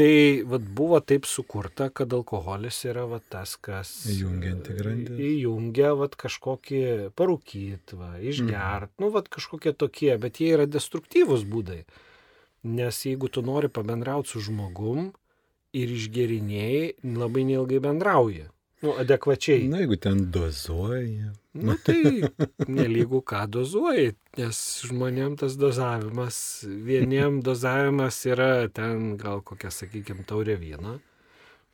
Tai 0.00 0.12
vat, 0.48 0.64
buvo 0.64 1.00
taip 1.04 1.26
sukurta, 1.28 1.90
kad 1.92 2.12
alkoholis 2.16 2.78
yra 2.88 3.02
vat, 3.10 3.24
tas, 3.28 3.56
kas 3.60 3.90
Įjungianti 4.08 4.76
grandis. 4.78 5.18
įjungia 5.18 5.90
vat, 5.98 6.14
kažkokį 6.16 7.10
parūkyt, 7.18 7.92
va, 7.98 8.14
išgert, 8.22 8.94
mm. 8.94 9.02
nu, 9.02 9.10
vat, 9.12 9.28
kažkokie 9.28 9.74
tokie, 9.76 10.14
bet 10.22 10.40
jie 10.40 10.54
yra 10.54 10.68
destruktyvūs 10.70 11.44
būdai. 11.50 11.82
Nes 12.70 13.02
jeigu 13.04 13.28
tu 13.28 13.42
nori 13.44 13.68
pabendrauti 13.68 14.32
su 14.32 14.40
žmogum 14.46 15.10
ir 15.76 15.92
išgerinėjai, 15.92 16.94
labai 17.20 17.44
neilgai 17.50 17.82
bendrauji. 17.84 18.46
Nu, 18.82 18.94
adekvačiai. 18.96 19.66
Na, 19.68 19.82
jeigu 19.82 19.96
ten 20.00 20.22
dozuoja. 20.32 21.34
Nu, 21.60 21.74
tai 21.84 22.22
nelygų 22.70 23.20
ką 23.28 23.42
dozuoji, 23.52 24.14
nes 24.38 24.60
žmonėm 24.88 25.34
tas 25.40 25.56
dozavimas, 25.60 26.38
vieniem 26.64 27.40
dozavimas 27.44 28.22
yra 28.30 28.68
ten 28.72 29.16
gal 29.20 29.42
kokia, 29.44 29.68
sakykime, 29.74 30.24
taurė 30.30 30.56
vyno, 30.62 30.94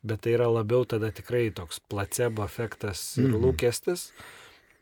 bet 0.03 0.25
tai 0.25 0.33
yra 0.35 0.49
labiau 0.51 0.83
tada 0.89 1.11
tikrai 1.15 1.45
toks 1.55 1.79
placebo 1.87 2.43
efektas 2.43 3.05
ir 3.21 3.29
Mhm. 3.29 3.39
lūkestis. 3.45 4.11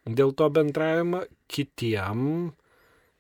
Dėl 0.06 0.34
to 0.38 0.50
bendravimo 0.50 1.26
kitiem 1.50 2.54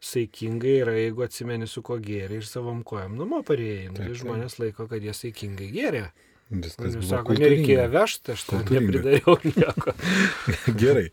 saikingai 0.02 0.80
yra, 0.84 0.94
jeigu 0.98 1.24
atsimeni 1.26 1.68
su 1.68 1.82
ko 1.82 1.98
gėrė 1.98 2.40
ir 2.42 2.46
savom 2.46 2.84
kojam 2.84 3.16
namo 3.18 3.42
parėjai. 3.44 3.88
Nu, 3.90 3.98
tai 3.98 4.14
žmonės 4.14 4.60
laiko, 4.62 4.88
kad 4.88 5.02
jie 5.02 5.14
saikingai 5.14 5.70
gėrė. 5.74 6.12
Viskas 6.54 6.94
Jūs 6.94 7.00
buvo 7.00 7.10
sako, 7.10 7.36
nereikėjo 7.40 7.86
vežti, 7.90 8.34
aš 8.36 8.44
Kultūringa. 8.52 8.82
nepridariau 8.86 9.38
nieko. 9.56 9.94
Gerai. 10.82 11.06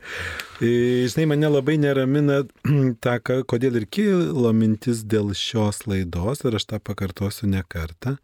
E, 0.60 0.72
Žinai, 1.08 1.24
mane 1.30 1.48
labai 1.48 1.78
neramina 1.80 2.42
ta, 3.04 3.14
kodėl 3.24 3.80
ir 3.80 3.86
kilo 3.88 4.52
mintis 4.52 5.00
dėl 5.08 5.32
šios 5.38 5.86
laidos, 5.88 6.44
ir 6.44 6.58
aš 6.60 6.68
tą 6.74 6.82
pakartosiu 6.84 7.48
ne 7.48 7.64
kartą, 7.64 8.18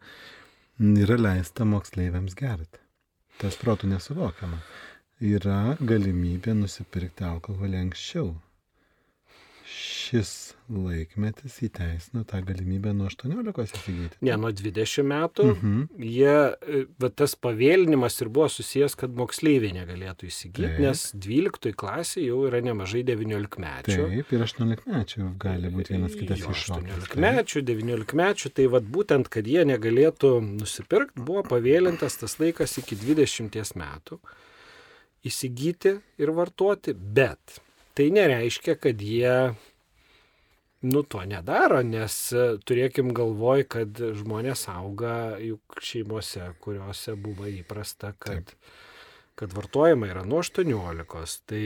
yra 0.79 1.17
leista 1.17 1.65
moksleiviams 1.65 2.37
gerti. 2.37 2.77
Tas 3.41 3.57
protų 3.57 3.89
nesuvokiama. 3.95 4.61
Yra 5.19 5.75
galimybė 5.81 6.53
nusipirkti 6.61 7.25
alkoholį 7.27 7.81
anksčiau. 7.87 8.35
Šis 9.69 10.29
laikmetis 10.69 11.59
įteisino 11.65 12.23
tą 12.29 12.39
galimybę 12.45 12.91
nuo 12.97 13.05
18 13.09 13.63
įsigyti. 13.77 14.17
Ne, 14.25 14.33
nuo 14.41 14.49
20 14.53 15.03
metų 15.05 15.45
Mhm. 15.53 15.83
jie, 16.01 16.33
va, 17.01 17.09
tas 17.09 17.35
pavėlinimas 17.35 18.17
ir 18.21 18.29
buvo 18.33 18.47
susijęs, 18.49 18.95
kad 18.97 19.13
moksleiviai 19.17 19.73
negalėtų 19.77 20.29
įsigyti, 20.29 20.65
Taip. 20.65 20.79
nes 20.83 21.03
12 21.13 21.73
klasė 21.77 22.25
jau 22.25 22.41
yra 22.49 22.61
nemažai 22.65 23.03
19 23.05 23.61
mečių. 23.61 24.09
Taip, 24.09 24.33
ir 24.33 24.45
18 24.47 24.89
mečių 24.89 25.29
gali 25.37 25.69
būti 25.73 25.95
vienas 25.97 26.17
kitas 26.17 26.39
iššokęs. 26.41 27.05
18 27.05 27.21
mečių, 27.25 27.63
19 27.69 28.13
mečių, 28.23 28.53
tai 28.53 28.67
vad 28.73 28.83
būtent, 28.89 29.29
kad 29.29 29.45
jie 29.45 29.65
negalėtų 29.69 30.33
nusipirkti, 30.59 31.21
buvo 31.21 31.43
pavėlintas 31.43 32.17
tas 32.21 32.37
laikas 32.41 32.77
iki 32.81 32.95
20 32.95 33.75
metų 33.77 34.19
įsigyti 35.25 35.97
ir 36.21 36.31
vartoti, 36.31 36.93
bet 36.93 37.59
tai 37.99 38.13
nereiškia, 38.15 38.77
kad 38.79 39.01
jie 39.03 39.53
nu 40.81 41.01
to 41.03 41.19
nedaro, 41.27 41.81
nes 41.83 42.13
e, 42.31 42.43
turėkim 42.63 43.09
galvoj, 43.11 43.65
kad 43.67 43.99
žmonės 44.21 44.69
auga 44.71 45.35
juk 45.43 45.81
šeimose, 45.83 46.45
kuriuose 46.63 47.17
buvo 47.19 47.49
įprasta, 47.51 48.13
kad, 48.23 48.53
kad 49.35 49.55
vartojama 49.57 50.07
yra 50.13 50.23
nuo 50.23 50.39
18. 50.39 51.43
Tai 51.51 51.65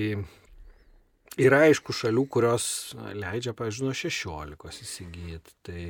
yra 1.45 1.61
aišku 1.67 1.93
šalių, 1.93 2.25
kurios 2.25 2.65
leidžia, 3.13 3.53
pavyzdžiui, 3.53 3.91
nuo 3.91 3.93
16 4.01 4.87
įsigyti. 4.87 5.57
Tai 5.69 5.85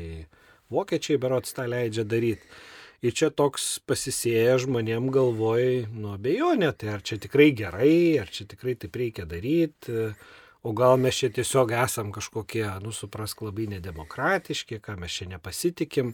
vokiečiai 0.75 1.23
berots 1.23 1.55
tą 1.55 1.69
leidžia 1.71 2.03
daryti. 2.03 2.51
Ir 3.03 3.11
čia 3.11 3.27
toks 3.35 3.81
pasisėja 3.83 4.55
žmonėm 4.63 5.09
galvoj, 5.11 5.89
nu 5.91 6.13
abejonė, 6.13 6.69
tai 6.79 6.93
ar 6.93 7.01
čia 7.03 7.17
tikrai 7.19 7.49
gerai, 7.51 8.15
ar 8.21 8.31
čia 8.31 8.47
tikrai 8.47 8.77
taip 8.79 8.95
reikia 8.95 9.25
daryti, 9.27 10.13
o 10.63 10.71
gal 10.71 10.95
mes 11.03 11.19
čia 11.19 11.27
tiesiog 11.35 11.73
esam 11.83 12.13
kažkokie, 12.15 12.63
nu 12.83 12.95
suprask, 12.95 13.43
labai 13.43 13.67
nedemokratiški, 13.73 14.79
ką 14.85 14.95
mes 15.01 15.19
čia 15.19 15.27
nepasitikim. 15.33 16.13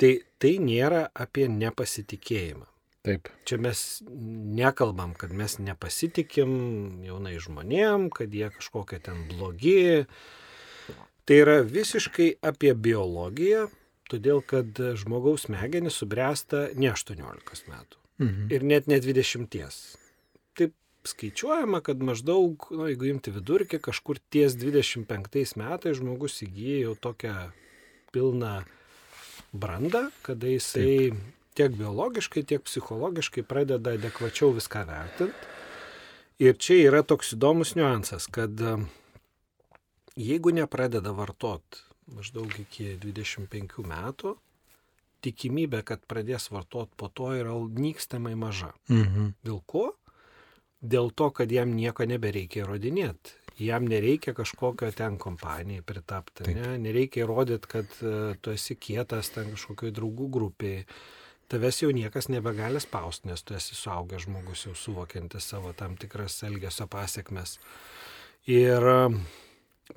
Tai 0.00 0.12
tai 0.40 0.52
nėra 0.62 1.08
apie 1.10 1.48
nepasitikėjimą. 1.50 2.70
Taip. 3.04 3.26
Čia 3.48 3.56
mes 3.58 3.82
nekalbam, 4.60 5.16
kad 5.18 5.32
mes 5.32 5.56
nepasitikim 5.58 6.50
jaunai 7.06 7.34
žmonėm, 7.40 8.10
kad 8.12 8.30
jie 8.30 8.52
kažkokie 8.54 9.00
ten 9.02 9.24
blogi. 9.32 10.04
Tai 11.26 11.36
yra 11.42 11.60
visiškai 11.64 12.34
apie 12.44 12.74
biologiją, 12.76 13.66
todėl 14.10 14.42
kad 14.42 14.76
žmogaus 15.00 15.46
smegenys 15.48 15.96
subręsta 16.02 16.68
ne 16.74 16.90
18 16.92 17.66
metų 17.70 17.96
Mhm. 18.20 18.50
ir 18.52 18.62
net 18.68 18.86
ne 18.86 18.98
20. 19.00 19.96
Taip 20.54 20.74
skaičiuojama, 21.08 21.80
kad 21.82 22.02
maždaug, 22.04 22.66
nu, 22.70 22.84
jeigu 22.90 23.06
imti 23.08 23.32
vidurkį, 23.32 23.78
kažkur 23.80 24.18
ties 24.30 24.52
25 24.60 25.56
metais 25.56 25.96
žmogus 25.96 26.42
įgyja 26.44 26.82
jau 26.84 26.94
tokią 27.00 27.36
pilną 28.12 28.64
brandą, 29.54 30.10
kada 30.22 30.46
jisai 30.52 30.84
Taip. 31.10 31.14
tiek 31.56 31.72
biologiškai, 31.78 32.44
tiek 32.44 32.62
psichologiškai 32.62 33.42
pradeda 33.42 33.96
adekvačiau 33.96 34.52
viską 34.52 34.84
vertinti. 34.86 35.48
Ir 36.40 36.54
čia 36.60 36.76
yra 36.90 37.00
toks 37.02 37.32
įdomus 37.36 37.72
niuansas, 37.76 38.28
kad 38.30 38.52
e, 38.60 38.76
jeigu 40.16 40.52
nepradeda 40.52 41.12
vartot 41.16 41.80
maždaug 42.14 42.52
iki 42.62 42.94
25 43.02 43.84
metų, 43.86 44.36
tikimybė, 45.24 45.82
kad 45.86 46.04
pradės 46.08 46.48
vartot 46.52 46.92
po 46.96 47.10
to 47.12 47.32
yra 47.36 47.54
nykstamai 47.54 48.36
maža. 48.38 48.72
Mhm. 48.88 49.34
Dėl 49.44 49.60
ko? 49.66 49.90
Dėl 50.80 51.10
to, 51.12 51.28
kad 51.36 51.50
jam 51.52 51.74
nieko 51.76 52.06
nebereikia 52.08 52.64
įrodinėti. 52.64 53.36
Jam 53.60 53.84
nereikia 53.84 54.32
kažkokio 54.32 54.88
ten 54.96 55.18
kompanijai 55.20 55.84
pritapti, 55.84 56.46
Taip. 56.46 56.56
ne? 56.56 56.78
nereikia 56.80 57.26
įrodyti, 57.26 57.68
kad 57.68 57.98
uh, 58.00 58.32
tu 58.40 58.54
esi 58.54 58.78
kietas 58.80 59.28
ten 59.34 59.50
kažkokioj 59.52 59.92
draugų 59.98 60.30
grupiai. 60.32 60.86
Tavęs 61.50 61.82
jau 61.82 61.90
niekas 61.92 62.30
nebegali 62.32 62.80
spausti, 62.80 63.28
nes 63.28 63.42
tu 63.44 63.56
esi 63.58 63.76
suaugęs 63.76 64.24
žmogus, 64.24 64.64
jau 64.68 64.72
suvokiantis 64.78 65.50
savo 65.52 65.74
tam 65.76 65.98
tikras 66.00 66.38
elgesio 66.46 66.86
pasiekmes. 66.88 67.58
Ir 68.48 68.86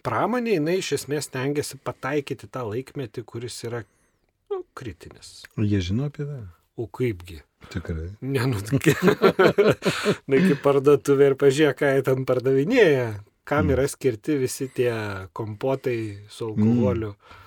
pramonė, 0.05 0.57
jinai 0.57 0.77
iš 0.81 0.93
esmės 0.99 1.29
tengiasi 1.33 1.79
pataikyti 1.83 2.49
tą 2.51 2.65
laikmetį, 2.69 3.23
kuris 3.27 3.59
yra 3.67 3.83
nu, 4.51 4.63
kritinis. 4.77 5.43
Jie 5.57 5.81
žino 5.83 6.09
apie 6.09 6.25
tai? 6.27 6.43
O 6.79 6.87
kaipgi? 6.89 7.43
Tikrai. 7.69 8.09
Nenutkė. 8.25 8.95
Na, 10.27 10.39
iki 10.39 10.57
parduotuvė 10.63 11.31
ir 11.31 11.37
pažiūrėk, 11.39 11.77
ką 11.79 11.91
jie 11.93 12.03
ten 12.07 12.25
pardavinėja. 12.27 13.07
Kam 13.47 13.69
yra 13.73 13.85
skirti 13.91 14.37
visi 14.39 14.69
tie 14.71 14.91
kompotai 15.35 15.97
su 16.31 16.47
alkoholiu, 16.47 17.11
mm. 17.11 17.39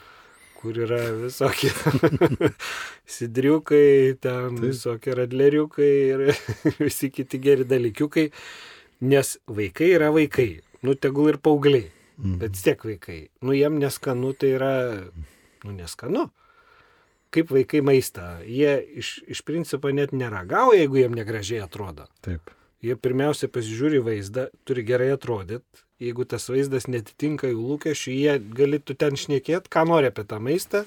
kur 0.61 0.79
yra 0.85 1.01
visokie 1.23 1.71
sidriukai, 3.17 4.19
ten 4.21 4.59
Taip. 4.59 4.63
visokie 4.67 5.17
radleriukai 5.17 5.93
ir 6.13 6.25
visi 6.87 7.11
kiti 7.11 7.41
geri 7.43 7.65
dalykiukai. 7.69 8.29
Nes 9.09 9.37
vaikai 9.49 9.91
yra 9.97 10.13
vaikai. 10.13 10.51
Nu, 10.85 10.95
tegul 10.95 11.33
ir 11.33 11.41
paaugliai. 11.43 11.89
Mhm. 12.17 12.39
Bet 12.41 12.59
tiek 12.65 12.85
vaikai. 12.85 13.21
Nu, 13.45 13.53
jiem 13.53 13.79
neskanu, 13.81 14.33
tai 14.33 14.55
yra, 14.57 14.75
nu, 15.65 15.73
neskanu. 15.77 16.31
kaip 17.37 17.51
vaikai 17.53 17.83
maistą. 17.85 18.39
Jie 18.49 18.79
iš, 19.03 19.19
iš 19.29 19.43
principo 19.45 19.91
net 19.93 20.15
neragauja, 20.17 20.81
jeigu 20.81 21.03
jiem 21.03 21.17
negražiai 21.19 21.65
atrodo. 21.65 22.07
Taip. 22.25 22.53
Jie 22.85 22.97
pirmiausia 22.97 23.49
pasižiūri 23.53 24.01
vaizdą, 24.05 24.47
turi 24.65 24.85
gerai 24.87 25.11
atrodyti. 25.15 25.83
Jeigu 26.01 26.27
tas 26.29 26.45
vaizdas 26.53 26.85
netitinka 26.93 27.49
jų 27.49 27.63
lūkesčių, 27.71 28.11
jie 28.13 28.33
galėtų 28.59 28.99
ten 29.01 29.17
šnekėti, 29.17 29.71
ką 29.73 29.87
nori 29.89 30.11
apie 30.11 30.27
tą 30.29 30.37
maistą. 30.45 30.83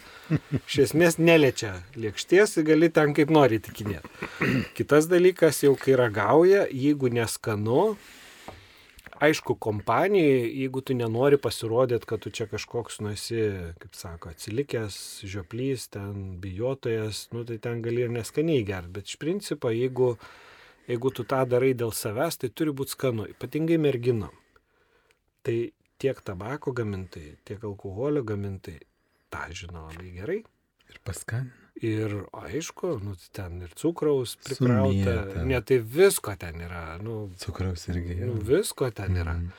Iš 0.69 0.75
esmės 0.83 1.17
neliečia 1.17 1.79
lėkšties 1.97 2.59
ir 2.61 2.67
gali 2.67 2.91
ten 2.93 3.15
kaip 3.17 3.33
nori 3.33 3.57
tikinėti. 3.65 4.29
Kitas 4.77 5.09
dalykas, 5.09 5.63
jau 5.65 5.73
kai 5.81 5.97
ragauja, 5.97 6.67
jeigu 6.69 7.09
neskanu, 7.09 7.95
aišku, 9.19 9.55
kompanijai, 9.61 10.47
jeigu 10.61 10.81
tu 10.81 10.95
nenori 10.97 11.37
pasirodyti, 11.41 12.07
kad 12.09 12.23
tu 12.23 12.31
čia 12.33 12.47
kažkoks 12.49 12.99
nusi, 13.03 13.41
kaip 13.81 13.97
sako, 13.97 14.33
atsilikęs, 14.33 14.99
žioplys, 15.27 15.89
ten 15.93 16.37
bijotojas, 16.41 17.27
nu 17.35 17.43
tai 17.47 17.59
ten 17.63 17.83
gali 17.85 18.05
ir 18.05 18.13
neskaniai 18.13 18.65
gerti. 18.67 18.93
Bet 18.99 19.11
iš 19.11 19.19
principo, 19.21 19.71
jeigu, 19.75 20.13
jeigu 20.87 21.13
tu 21.15 21.27
tą 21.27 21.43
darai 21.49 21.73
dėl 21.77 21.93
savęs, 21.95 22.39
tai 22.41 22.51
turi 22.53 22.75
būti 22.75 22.95
skanu, 22.95 23.27
ypatingai 23.35 23.79
merginom. 23.81 24.35
Tai 25.43 25.57
tiek 25.99 26.21
tabako 26.23 26.75
gamintojai, 26.75 27.39
tiek 27.47 27.63
alkoholio 27.63 28.23
gamintojai 28.27 28.85
tą 29.33 29.47
žino 29.53 29.87
labai 29.89 30.13
gerai. 30.15 30.43
Ir 30.89 31.01
paskanina. 31.05 31.58
Ir 31.79 32.13
aišku, 32.35 32.97
nu, 32.99 33.13
ten 33.31 33.61
ir 33.63 33.71
cukraus 33.79 34.33
prikrauta, 34.43 35.43
ne 35.47 35.61
tai 35.63 35.77
visko 35.79 36.33
ten 36.39 36.59
yra, 36.65 36.97
nu, 36.99 37.29
Cukraus 37.39 37.85
irgi. 37.87 38.17
nu 38.19 38.33
jau. 38.33 38.47
visko 38.49 38.89
ten 38.91 39.15
yra. 39.15 39.37
Mhm. 39.39 39.51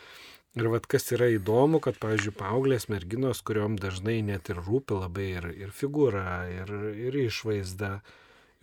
Ir 0.61 0.67
vad 0.67 0.85
kas 0.91 1.07
yra 1.15 1.31
įdomu, 1.31 1.79
kad, 1.81 1.97
pavyzdžiui, 2.03 2.35
paauglės 2.37 2.89
merginos, 2.91 3.41
kuriuom 3.47 3.79
dažnai 3.81 4.19
net 4.27 4.51
ir 4.51 4.59
rūpi 4.59 4.99
labai 4.99 5.29
ir, 5.39 5.47
ir 5.63 5.71
figūra, 5.71 6.25
ir, 6.51 6.73
ir 7.07 7.19
išvaizda, 7.23 8.01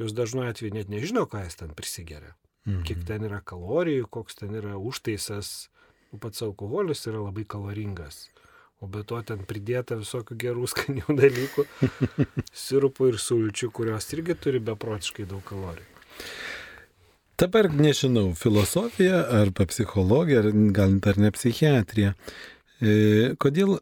jūs 0.03 0.13
dažnu 0.13 0.43
atveju 0.45 0.75
net 0.75 0.91
nežino, 0.91 1.23
ką 1.31 1.45
jis 1.47 1.57
ten 1.63 1.71
prisigeria. 1.73 2.35
Mhm. 2.67 2.83
Kiek 2.85 3.05
ten 3.07 3.25
yra 3.25 3.39
kalorijų, 3.39 4.09
koks 4.11 4.43
ten 4.43 4.53
yra 4.59 4.75
užtaisas. 4.77 5.71
O 6.13 6.19
pats 6.23 6.43
alkoholis 6.43 7.01
yra 7.09 7.19
labai 7.23 7.43
kaloringas. 7.43 8.27
O 8.81 8.87
be 8.87 9.01
to 9.09 9.17
ten 9.25 9.41
pridėta 9.49 9.97
visokių 9.97 10.37
gerų 10.43 10.67
skanių 10.73 11.17
dalykų, 11.17 11.65
sirupų 12.65 13.13
ir 13.13 13.21
sulčių, 13.21 13.71
kurios 13.73 14.11
irgi 14.13 14.37
turi 14.37 14.61
beprotiškai 14.63 15.25
daug 15.29 15.43
kalorijų. 15.47 15.87
Dabar 17.37 17.67
nežinau, 17.69 18.31
filosofija 18.33 19.19
arba 19.39 19.67
psichologija, 19.69 20.41
ar 20.41 20.55
gal 20.73 20.95
dar 21.05 21.19
ne 21.21 21.29
psichiatrija. 21.29 22.15
E, 22.81 23.35
kodėl 23.37 23.75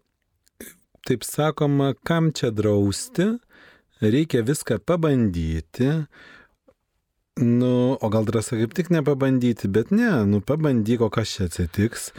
taip 1.08 1.24
sakoma, 1.24 1.94
kam 2.04 2.34
čia 2.36 2.50
drausti, 2.52 3.30
reikia 4.04 4.44
viską 4.44 4.82
pabandyti. 4.84 5.92
Nu, 7.40 7.72
o 7.96 8.10
gal 8.12 8.28
drąsa 8.28 8.60
kaip 8.60 8.76
tik 8.76 8.92
nepabandyti, 8.92 9.68
bet 9.72 9.92
ne, 9.92 10.12
nu 10.28 10.40
pabandyk, 10.44 11.04
o 11.04 11.10
kas 11.12 11.36
čia 11.36 11.48
atsitiks. 11.50 12.10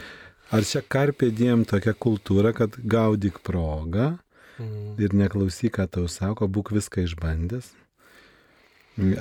Ar 0.51 0.63
čia 0.63 0.81
karpė 0.81 1.31
diem 1.35 1.65
tokia 1.67 1.93
kultūra, 1.93 2.53
kad 2.55 2.77
gaudyk 2.83 3.41
progą 3.43 4.13
Mm. 4.57 4.95
ir 4.97 5.13
neklausyk, 5.13 5.75
ką 5.77 5.85
tau 5.85 6.07
sako, 6.09 6.47
būk 6.49 6.71
viską 6.73 7.03
išbandęs. 7.05 7.67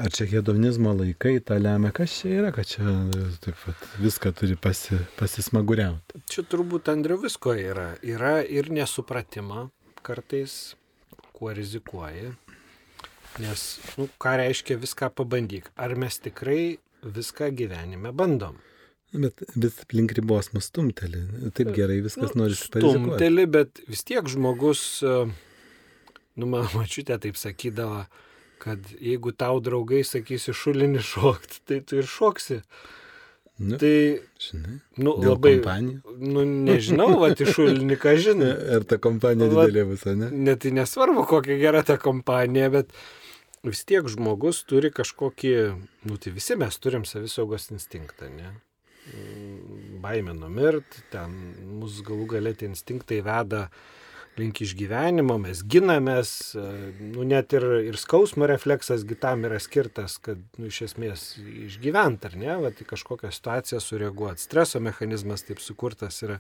Ar 0.00 0.08
čia 0.08 0.24
hedonizmo 0.30 0.94
laikai 0.96 1.34
tą 1.44 1.58
lemia, 1.60 1.90
kas 1.92 2.14
čia 2.22 2.30
yra, 2.38 2.52
kad 2.56 2.64
čia 2.64 2.84
taip, 3.44 3.58
vat, 3.66 3.82
viską 4.00 4.32
turi 4.32 4.56
pasi, 4.56 4.96
pasismaguriauti. 5.18 6.22
Čia 6.32 6.46
turbūt 6.48 6.88
Andriu 6.88 7.18
visko 7.20 7.52
yra. 7.52 7.90
Yra 8.00 8.38
ir 8.40 8.70
nesupratimo 8.72 9.66
kartais, 10.00 10.72
kuo 11.36 11.52
rizikuoji. 11.52 12.32
Nes, 13.44 13.66
nu, 14.00 14.08
ką 14.16 14.38
reiškia 14.40 14.78
viską 14.80 15.10
pabandyk. 15.12 15.68
Ar 15.76 15.92
mes 16.00 16.16
tikrai 16.24 16.78
viską 17.04 17.50
gyvenime 17.52 18.14
bandom? 18.16 18.56
Bet 19.14 19.42
vis 19.54 19.78
link 19.94 20.12
ribos 20.18 20.50
nustumteli. 20.52 21.22
Taip 21.56 21.70
gerai 21.76 22.00
viskas 22.04 22.34
nu, 22.34 22.42
nori 22.42 22.56
parizikuoti. 22.58 22.98
Stumteli, 22.98 23.46
bet 23.46 23.80
vis 23.88 24.02
tiek 24.04 24.26
žmogus, 24.28 24.82
e, 25.06 25.14
nu, 26.36 26.48
mano 26.50 26.66
mačiutė 26.74 27.16
taip 27.22 27.38
sakydavo, 27.40 28.02
kad 28.62 28.90
jeigu 28.98 29.32
tau 29.36 29.60
draugai 29.62 30.02
sakysi 30.04 30.52
šulinį 30.56 31.04
šokti, 31.06 31.62
tai 31.68 31.80
tu 31.86 32.00
ir 32.02 32.08
šoksi. 32.10 32.60
Nu, 33.56 33.78
Tai, 33.80 33.88
žinai, 34.42 34.74
nu, 35.00 35.14
labai, 35.16 35.54
kompanijų. 35.62 36.16
nu, 36.28 36.42
nežinau, 36.66 37.06
va, 37.22 37.30
iš 37.32 37.54
šulinį 37.56 37.96
ką 38.02 38.12
žinai. 38.20 38.50
Ar 38.76 38.84
ta 38.84 38.98
kompanija 39.00 39.48
Vat- 39.48 39.70
didelė 39.72 39.96
ar 39.96 40.18
ne? 40.20 40.28
Net 40.50 40.60
tai 40.66 40.74
nesvarbu, 40.76 41.24
kokia 41.30 41.56
gera 41.62 41.80
ta 41.86 41.96
kompanija, 41.96 42.68
bet 42.74 42.92
vis 43.64 43.80
tiek 43.88 44.04
žmogus 44.12 44.60
turi 44.68 44.90
kažkokį, 44.92 45.54
nu 46.10 46.18
tai 46.20 46.34
visi 46.36 46.58
mes 46.60 46.76
turim 46.84 47.08
savisaugos 47.08 47.70
instinktą, 47.72 48.28
ne? 48.28 48.52
Baimė 50.02 50.34
numirt, 50.36 51.00
ten 51.12 51.32
mūsų 51.80 52.04
galų 52.10 52.26
galę 52.36 52.52
tie 52.58 52.68
instinktai 52.70 53.20
veda 53.26 53.66
link 54.36 54.58
išgyvenimo, 54.60 55.38
mes 55.40 55.62
ginamės, 55.64 56.30
nu 57.00 57.24
net 57.24 57.54
ir, 57.56 57.64
ir 57.88 57.96
skausmo 57.96 58.44
refleksas 58.50 59.06
gitam 59.08 59.46
yra 59.48 59.56
skirtas, 59.62 60.18
kad 60.20 60.42
nu, 60.60 60.68
iš 60.68 60.82
esmės 60.90 61.22
išgyvent, 61.40 62.26
ar 62.28 62.36
ne, 62.36 62.50
va, 62.60 62.72
į 62.74 62.88
kažkokią 62.90 63.30
situaciją 63.32 63.80
sureaguoti. 63.80 64.44
Streso 64.44 64.82
mechanizmas 64.84 65.46
taip 65.48 65.62
sukurtas 65.64 66.20
yra. 66.26 66.36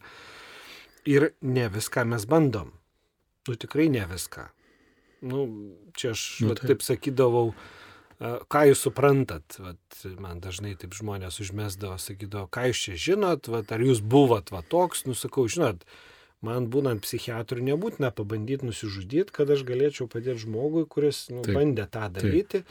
Ir 1.08 1.30
ne 1.40 1.70
viską 1.72 2.04
mes 2.10 2.26
bandom. 2.28 2.74
Nu 3.48 3.56
tikrai 3.56 3.88
ne 3.94 4.04
viską. 4.10 4.48
Nu, 5.26 5.46
čia 5.96 6.12
aš 6.12 6.26
Nu, 6.44 6.52
taip. 6.58 6.74
taip. 6.74 6.84
sakydavau, 6.84 7.54
a, 7.54 7.75
ką 8.20 8.64
jūs 8.70 8.82
suprantat, 8.86 9.58
vat, 9.60 10.00
man 10.22 10.40
dažnai 10.40 10.74
taip 10.80 10.96
žmonės 10.96 11.40
užmesdavo, 11.44 11.98
sakydavo, 12.00 12.48
ką 12.52 12.70
jūs 12.70 12.82
čia 12.86 12.98
žinot, 13.08 13.50
vat, 13.52 13.72
ar 13.72 13.84
jūs 13.84 14.00
buvot 14.00 14.52
va 14.54 14.62
toks, 14.64 15.04
nusakau, 15.08 15.46
žinot, 15.52 15.84
man 16.46 16.70
būnant 16.72 17.04
psichiatrui 17.04 17.64
nebūtina 17.66 18.12
pabandyti 18.16 18.68
nusižudyti, 18.68 19.34
kad 19.36 19.52
aš 19.52 19.66
galėčiau 19.68 20.08
padėti 20.08 20.46
žmogui, 20.46 20.86
kuris 20.88 21.26
nu, 21.32 21.44
Taip, 21.44 21.56
bandė 21.58 21.88
tą 21.92 22.08
daryti. 22.16 22.64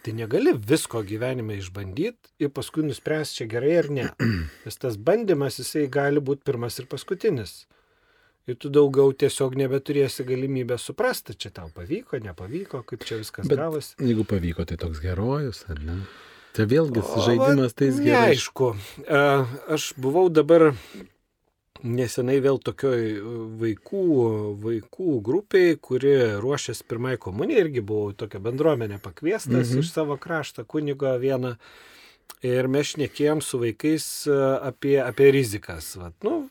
Tai 0.00 0.14
negali 0.16 0.54
visko 0.56 1.02
gyvenime 1.04 1.58
išbandyti 1.60 2.32
ir 2.40 2.48
paskui 2.56 2.86
nuspręsti, 2.86 3.42
čia 3.42 3.46
gerai 3.52 3.74
ar 3.82 3.90
ne. 3.92 4.06
Nes 4.64 4.80
tas 4.80 4.96
bandymas, 4.96 5.58
jisai 5.60 5.84
gali 5.92 6.22
būti 6.24 6.46
pirmas 6.48 6.80
ir 6.80 6.88
paskutinis. 6.88 7.66
Ir 8.50 8.56
tu 8.58 8.70
daugiau 8.72 9.12
tiesiog 9.14 9.54
nebeturėsi 9.60 10.24
galimybę 10.26 10.78
suprasti, 10.80 11.36
čia 11.38 11.52
tau 11.54 11.68
pavyko, 11.74 12.18
nepavyko, 12.24 12.82
kaip 12.88 13.04
čia 13.06 13.20
viskas 13.20 13.46
Bet- 13.46 13.58
gavosi. 13.60 13.94
Jeigu 14.02 14.24
pavyko, 14.26 14.64
tai 14.66 14.76
toks 14.80 15.02
herojus, 15.04 15.64
ar 15.70 15.78
ne? 15.86 16.00
Tai 16.56 16.64
vėlgi 16.66 16.98
O, 17.04 17.20
žaidimas 17.22 17.76
tais 17.78 18.00
gerai. 18.02 18.32
Neaišku. 18.34 18.72
E, 19.06 19.20
Aš 19.76 19.92
buvau 20.02 20.26
dabar 20.34 20.72
nesenai 21.82 22.40
vėl 22.44 22.58
tokioj 22.60 23.04
vaikų, 23.60 24.00
vaikų 24.64 25.14
grupiai, 25.24 25.76
kuri 25.80 26.10
ruošėsi 26.42 26.84
pirmai 26.90 27.14
komunijai, 27.22 27.62
irgi 27.68 27.80
buvau 27.86 28.10
į 28.12 28.18
tokią 28.20 28.40
bendruomenę 28.48 28.98
pakviestas 29.00 29.52
Mhm. 29.70 29.70
mhm. 29.70 29.78
iš 29.84 29.92
savo 29.94 30.16
krašto 30.20 30.64
kunigo 30.64 31.14
vieną. 31.22 31.54
Ir 32.42 32.68
mes 32.72 32.94
šnekėjom 32.94 33.40
su 33.42 33.58
vaikais 33.60 34.26
e, 34.26 34.34
apie, 34.64 34.96
apie 35.02 35.30
rizikas. 35.32 35.94
Vat, 36.00 36.14
nu, 36.24 36.48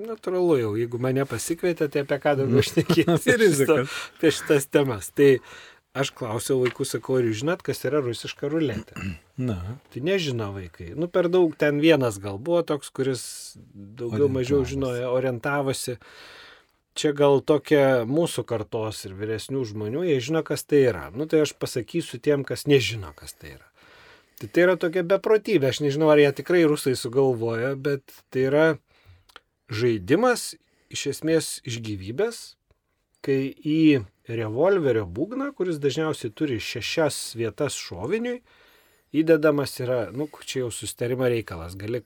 natūralu 0.00 0.56
jau, 0.60 0.72
jeigu 0.78 1.00
mane 1.02 1.26
pasikvietė, 1.28 1.88
tai 1.92 2.04
apie 2.06 2.18
ką 2.22 2.36
daugiau 2.40 2.64
šnekėti. 2.64 3.06
Apie 3.16 3.36
rizikas. 3.40 3.92
Apie 4.16 4.32
šitas 4.34 4.68
temas. 4.72 5.10
Tai 5.16 5.30
aš 5.98 6.12
klausiau 6.16 6.60
vaikų, 6.62 6.86
sakau, 6.88 7.18
ar 7.20 7.28
jūs 7.28 7.42
žinot, 7.42 7.64
kas 7.66 7.84
yra 7.88 8.00
rusiška 8.04 8.50
ruletė? 8.52 8.96
Na, 9.48 9.58
Tai 9.92 10.04
nežino 10.06 10.52
vaikai. 10.54 10.92
Nu, 10.96 11.08
per 11.12 11.28
daug 11.32 11.56
ten 11.58 11.80
vienas 11.82 12.20
gal 12.22 12.38
buvo 12.40 12.62
toks, 12.66 12.92
kuris 12.94 13.24
daugiau 13.72 14.30
mažiau 14.32 14.62
žinojo, 14.68 15.10
orientavosi. 15.12 15.98
Čia 16.92 17.14
gal 17.16 17.40
tokia 17.40 18.04
mūsų 18.04 18.44
kartos 18.44 18.98
ir 19.08 19.14
vyresnių 19.16 19.62
žmonių, 19.70 20.02
jie 20.04 20.18
žino, 20.20 20.42
kas 20.44 20.64
tai 20.68 20.82
yra. 20.90 21.06
Nu, 21.16 21.24
tai 21.24 21.40
aš 21.46 21.54
pasakysiu 21.56 22.20
tiem, 22.20 22.44
kas 22.44 22.66
nežino, 22.68 23.14
kas 23.16 23.32
tai 23.32 23.54
yra. 23.54 23.68
Tai 24.42 24.48
tai 24.52 24.64
yra 24.66 24.74
tokia 24.76 25.04
beprotybė. 25.06 25.70
Aš 25.72 25.80
nežinau, 25.84 26.10
ar 26.12 26.20
jie 26.20 26.28
tikrai 26.42 26.66
rusai 26.68 26.92
sugalvojo, 26.98 27.72
bet 27.80 28.04
tai 28.34 28.44
yra 28.50 28.66
žaidimas 29.72 30.52
iš 30.92 31.06
esmės 31.14 31.52
iš 31.68 31.80
gyvybės, 31.84 32.40
kai 33.24 33.52
į 33.52 34.02
revolverio 34.28 35.04
būgną, 35.06 35.52
kuris 35.56 35.80
dažniausiai 35.82 36.32
turi 36.34 36.58
šešias 36.62 37.34
vietas 37.38 37.76
šoviniui, 37.78 38.40
įdedamas 39.12 39.76
yra, 39.82 40.04
nu, 40.14 40.28
čia 40.44 40.64
jau 40.64 40.70
sustarimo 40.74 41.28
reikalas. 41.28 41.76
Gali 41.78 42.02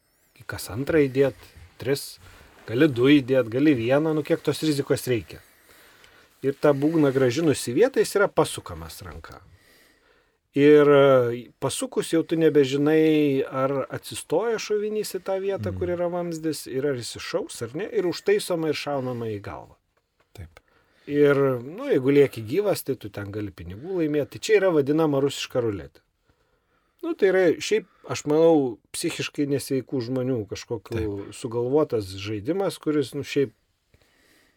kas 0.49 0.69
antrą 0.75 1.03
įdėti, 1.07 1.53
tris, 1.81 2.17
gali 2.69 2.89
du 2.93 3.11
įdėti, 3.13 3.53
gali 3.53 3.77
vieną, 3.79 4.15
nu 4.17 4.25
kiek 4.27 4.43
tos 4.45 4.63
rizikos 4.67 5.07
reikia. 5.11 5.41
Ir 6.45 6.57
tą 6.61 6.75
būgną 6.77 7.11
gražinus 7.15 7.65
į 7.71 7.79
vietą 7.81 8.03
jis 8.03 8.17
yra 8.19 8.29
pasukamas 8.29 9.01
ranka. 9.07 9.41
Ir 10.57 10.89
e, 10.89 11.41
pasukus 11.61 12.15
jau 12.15 12.23
tu 12.25 12.39
nebežinai, 12.41 13.45
ar 13.45 13.75
atsistoja 13.93 14.57
šovinys 14.63 15.13
į 15.19 15.21
tą 15.27 15.37
vietą, 15.43 15.75
kur 15.77 15.91
yra 15.93 16.09
vamzdis, 16.09 16.65
ir 16.71 16.87
ar 16.89 16.97
jis 16.97 17.19
iššaus 17.21 17.61
ar 17.67 17.75
ne, 17.77 17.89
ir 17.93 18.09
užtaisoma 18.09 18.73
ir 18.73 18.79
šaunama 18.81 19.29
į 19.35 19.43
galvą. 19.45 19.77
taip. 20.39 20.63
Ir, 21.07 21.37
nu, 21.61 21.91
jeigu 21.93 22.17
lieki 22.17 22.43
gyvas, 22.49 22.83
tai 22.89 22.97
tu 22.97 23.13
ten 23.13 23.29
gali 23.35 23.53
pinigų 23.53 24.01
laimėti. 24.01 24.39
Tai 24.39 24.45
čia 24.49 24.57
yra 24.63 24.73
vadinama 24.75 25.21
rusiška 25.23 25.61
ruletė. 25.63 26.01
Nu, 27.05 27.13
tai 27.15 27.29
yra 27.31 27.45
šiaip, 27.63 27.87
aš 28.11 28.25
manau, 28.27 28.79
psichiškai 28.97 29.45
nesveikų 29.53 30.01
žmonių 30.09 30.41
kažkokiu 30.51 30.97
Taip. 30.97 31.37
sugalvotas 31.37 32.09
žaidimas, 32.19 32.81
kuris, 32.83 33.13
nu, 33.15 33.23
šiaip, 33.23 33.53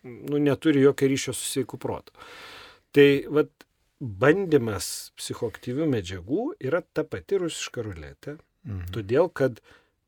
nu, 0.07 0.39
neturi 0.39 0.81
jokio 0.81 1.11
ryšio 1.11 1.35
su 1.35 1.45
sveiku 1.45 1.77
protu. 1.77 2.15
Tai, 2.95 3.09
vad, 3.29 3.51
bandymas 3.99 5.11
psichoaktyvių 5.19 5.87
medžiagų 5.91 6.45
yra 6.63 6.81
ta 6.93 7.03
pati 7.03 7.39
rusiška 7.41 7.83
ruletė, 7.85 8.37
mhm. 8.67 8.89
todėl 8.95 9.29
kad 9.29 9.59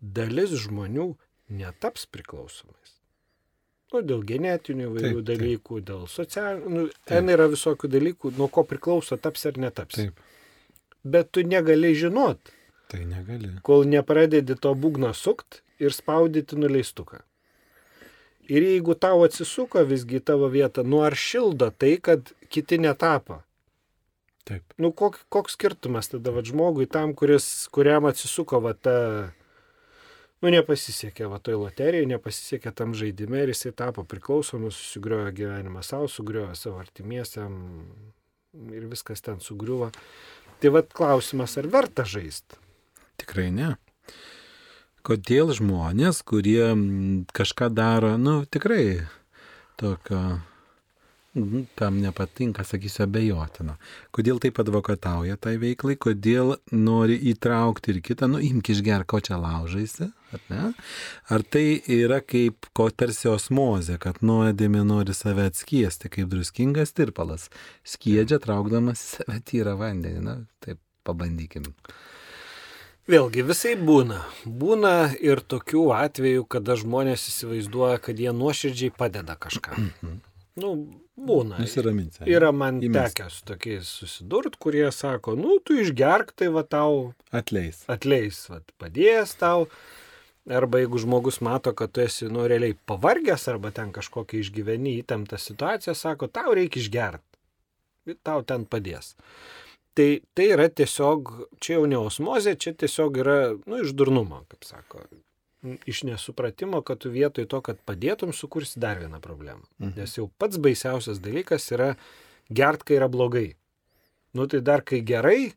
dalis 0.02 0.56
žmonių 0.66 1.14
netaps 1.52 2.08
priklausomais. 2.08 2.98
Nu, 3.92 4.00
dėl 4.08 4.22
genetinių 4.24 4.86
įvairių 4.88 5.18
taip, 5.18 5.26
dalykų, 5.28 5.80
taip. 5.82 5.88
dėl 5.90 6.06
socialinių, 6.08 6.70
nu, 6.72 6.84
ten 7.10 7.28
yra 7.34 7.50
visokių 7.52 7.90
dalykų, 7.92 8.32
nuo 8.38 8.48
ko 8.48 8.64
priklauso 8.64 9.18
taps 9.20 9.44
ar 9.50 9.60
netaps. 9.60 9.98
Taip. 10.00 10.22
Bet 11.04 11.34
tu 11.36 11.44
negali 11.44 11.92
žinot. 11.98 12.54
Tai 12.92 13.02
negali. 13.04 13.52
Kol 13.66 13.84
nepradedi 13.92 14.56
to 14.56 14.72
būgno 14.80 15.12
sukt 15.18 15.60
ir 15.84 15.92
spaudyti 15.96 16.56
nuleistuką. 16.60 17.20
Ir 18.52 18.64
jeigu 18.64 18.96
tau 18.96 19.26
atsisuko 19.26 19.84
visgi 19.88 20.22
tavo 20.24 20.48
vietą, 20.52 20.84
nu 20.88 21.04
ar 21.04 21.16
šildo 21.16 21.72
tai, 21.76 21.98
kad 22.04 22.32
kiti 22.52 22.80
netapo. 22.80 23.42
Taip. 24.48 24.74
Nu, 24.82 24.90
kok, 24.92 25.20
koks 25.30 25.54
skirtumas 25.58 26.10
tada 26.10 26.34
va, 26.34 26.42
žmogui 26.46 26.88
tam, 26.90 27.14
kuris, 27.18 27.68
kuriam 27.74 28.08
atsisuko 28.10 28.62
va 28.64 28.74
ta 28.74 28.96
nu, 30.42 30.50
nepasisekė 30.50 31.30
va 31.30 31.38
toj 31.44 31.60
loterijai, 31.62 32.10
nepasisekė 32.10 32.74
tam 32.76 32.96
žaidime 32.98 33.44
ir 33.44 33.54
jisai 33.54 33.74
tapo 33.78 34.04
priklausomus, 34.08 34.80
susigriojo 34.80 35.30
gyvenimą 35.38 35.84
savo, 35.86 36.10
sugriojo 36.10 36.56
savo 36.58 36.82
artimiesiam 36.82 37.54
ir 38.74 38.90
viskas 38.90 39.22
ten 39.22 39.40
sugriuvo. 39.44 39.92
Tai 40.62 40.74
vad 40.74 40.92
klausimas, 40.94 41.56
ar 41.58 41.70
verta 41.72 42.06
žaisti? 42.06 42.58
Tikrai 43.22 43.50
ne. 43.54 43.76
Kodėl 45.06 45.50
žmonės, 45.58 46.22
kurie 46.26 46.74
kažką 47.34 47.72
daro, 47.74 48.14
nu 48.22 48.42
tikrai 48.46 49.08
tokio 49.82 50.42
Mhm, 51.34 51.62
kam 51.80 52.02
nepatinka, 52.04 52.66
sakysiu, 52.68 53.06
abejotina. 53.06 53.78
Kodėl 54.12 54.42
taip 54.44 54.58
advokatauja 54.60 55.38
tai 55.40 55.54
veiklai, 55.62 55.94
kodėl 55.96 56.58
nori 56.76 57.16
įtraukti 57.32 57.94
ir 57.94 58.02
kitą, 58.04 58.28
nu 58.34 58.42
imk 58.44 58.74
išgerk, 58.74 59.08
ko 59.08 59.22
čia 59.24 59.38
laužaisi, 59.40 60.10
ar 60.36 60.42
ne? 60.52 60.66
Ar 61.32 61.46
tai 61.48 61.80
yra 61.88 62.20
kaip 62.20 62.68
ko 62.76 62.90
tarsi 62.92 63.30
osmozė, 63.32 63.96
kad 64.04 64.20
nuodėmė 64.20 64.84
nori 64.84 65.16
save 65.16 65.46
atskiesti, 65.48 66.12
kaip 66.12 66.28
druskingas 66.34 66.92
tirpalas, 66.98 67.48
skiedžia 67.88 68.42
traukdamas 68.44 69.00
save 69.14 69.40
tyrą 69.48 69.78
vandenį, 69.80 70.24
na, 70.26 70.36
taip 70.60 70.82
pabandykim. 71.08 71.70
Vėlgi 73.08 73.46
visai 73.48 73.78
būna. 73.80 74.20
Būna 74.44 75.14
ir 75.24 75.40
tokių 75.40 75.86
atvejų, 75.96 76.44
kada 76.52 76.76
žmonės 76.76 77.24
įsivaizduoja, 77.32 78.04
kad 78.04 78.20
jie 78.20 78.36
nuoširdžiai 78.36 78.92
padeda 79.00 79.40
kažkam. 79.40 79.94
Nu, 80.60 80.74
būna. 81.16 81.62
Nusiraminti. 81.62 82.26
Yra 82.28 82.52
man 82.52 82.82
Įmest. 82.84 83.16
tekęs 83.16 83.40
tokiais 83.48 83.88
susidurt, 84.02 84.58
kurie 84.60 84.90
sako, 84.92 85.38
nu, 85.40 85.60
tu 85.64 85.78
išgerk, 85.80 86.34
tai 86.36 86.50
va 86.52 86.66
tau. 86.68 87.14
Atleis. 87.32 87.86
Atleis, 87.92 88.44
va, 88.52 88.60
padės 88.82 89.38
tau. 89.40 89.70
Arba 90.52 90.82
jeigu 90.82 91.00
žmogus 91.00 91.40
mato, 91.46 91.72
kad 91.78 91.94
tu 91.94 92.02
esi, 92.04 92.28
nu, 92.28 92.44
realiai 92.50 92.76
pavargęs, 92.90 93.48
arba 93.48 93.72
ten 93.72 93.94
kažkokia 93.96 94.42
išgyveni 94.42 94.98
įtemptą 95.00 95.40
situaciją, 95.40 95.96
sako, 95.96 96.28
tau 96.28 96.56
reikia 96.58 96.82
išgerti. 96.82 97.28
Ir 98.10 98.18
tau 98.26 98.42
ten 98.44 98.66
padės. 98.66 99.14
Tai, 99.96 100.10
tai 100.34 100.48
yra 100.56 100.68
tiesiog, 100.72 101.36
čia 101.62 101.78
jau 101.78 101.86
ne 101.88 102.00
osmozė, 102.02 102.58
čia 102.58 102.74
tiesiog 102.74 103.20
yra, 103.22 103.38
nu, 103.70 103.84
iš 103.86 103.94
durnumo, 103.96 104.42
kaip 104.50 104.66
sako 104.66 105.06
iš 105.86 106.04
nesupratimo, 106.04 106.82
kad 106.82 106.98
tu 106.98 107.10
vietoj 107.10 107.46
to, 107.48 107.62
kad 107.62 107.80
padėtum, 107.86 108.34
sukursi 108.34 108.80
dar 108.82 109.00
vieną 109.00 109.22
problemą. 109.22 109.62
Mhm. 109.80 109.94
Nes 110.00 110.18
jau 110.18 110.30
pats 110.42 110.58
baisiausias 110.58 111.22
dalykas 111.22 111.70
yra 111.76 111.94
gert, 112.50 112.84
kai 112.84 112.98
yra 112.98 113.10
blogai. 113.12 113.56
Nu 114.34 114.48
tai 114.48 114.62
dar 114.62 114.82
kai 114.82 115.02
gerai, 115.06 115.54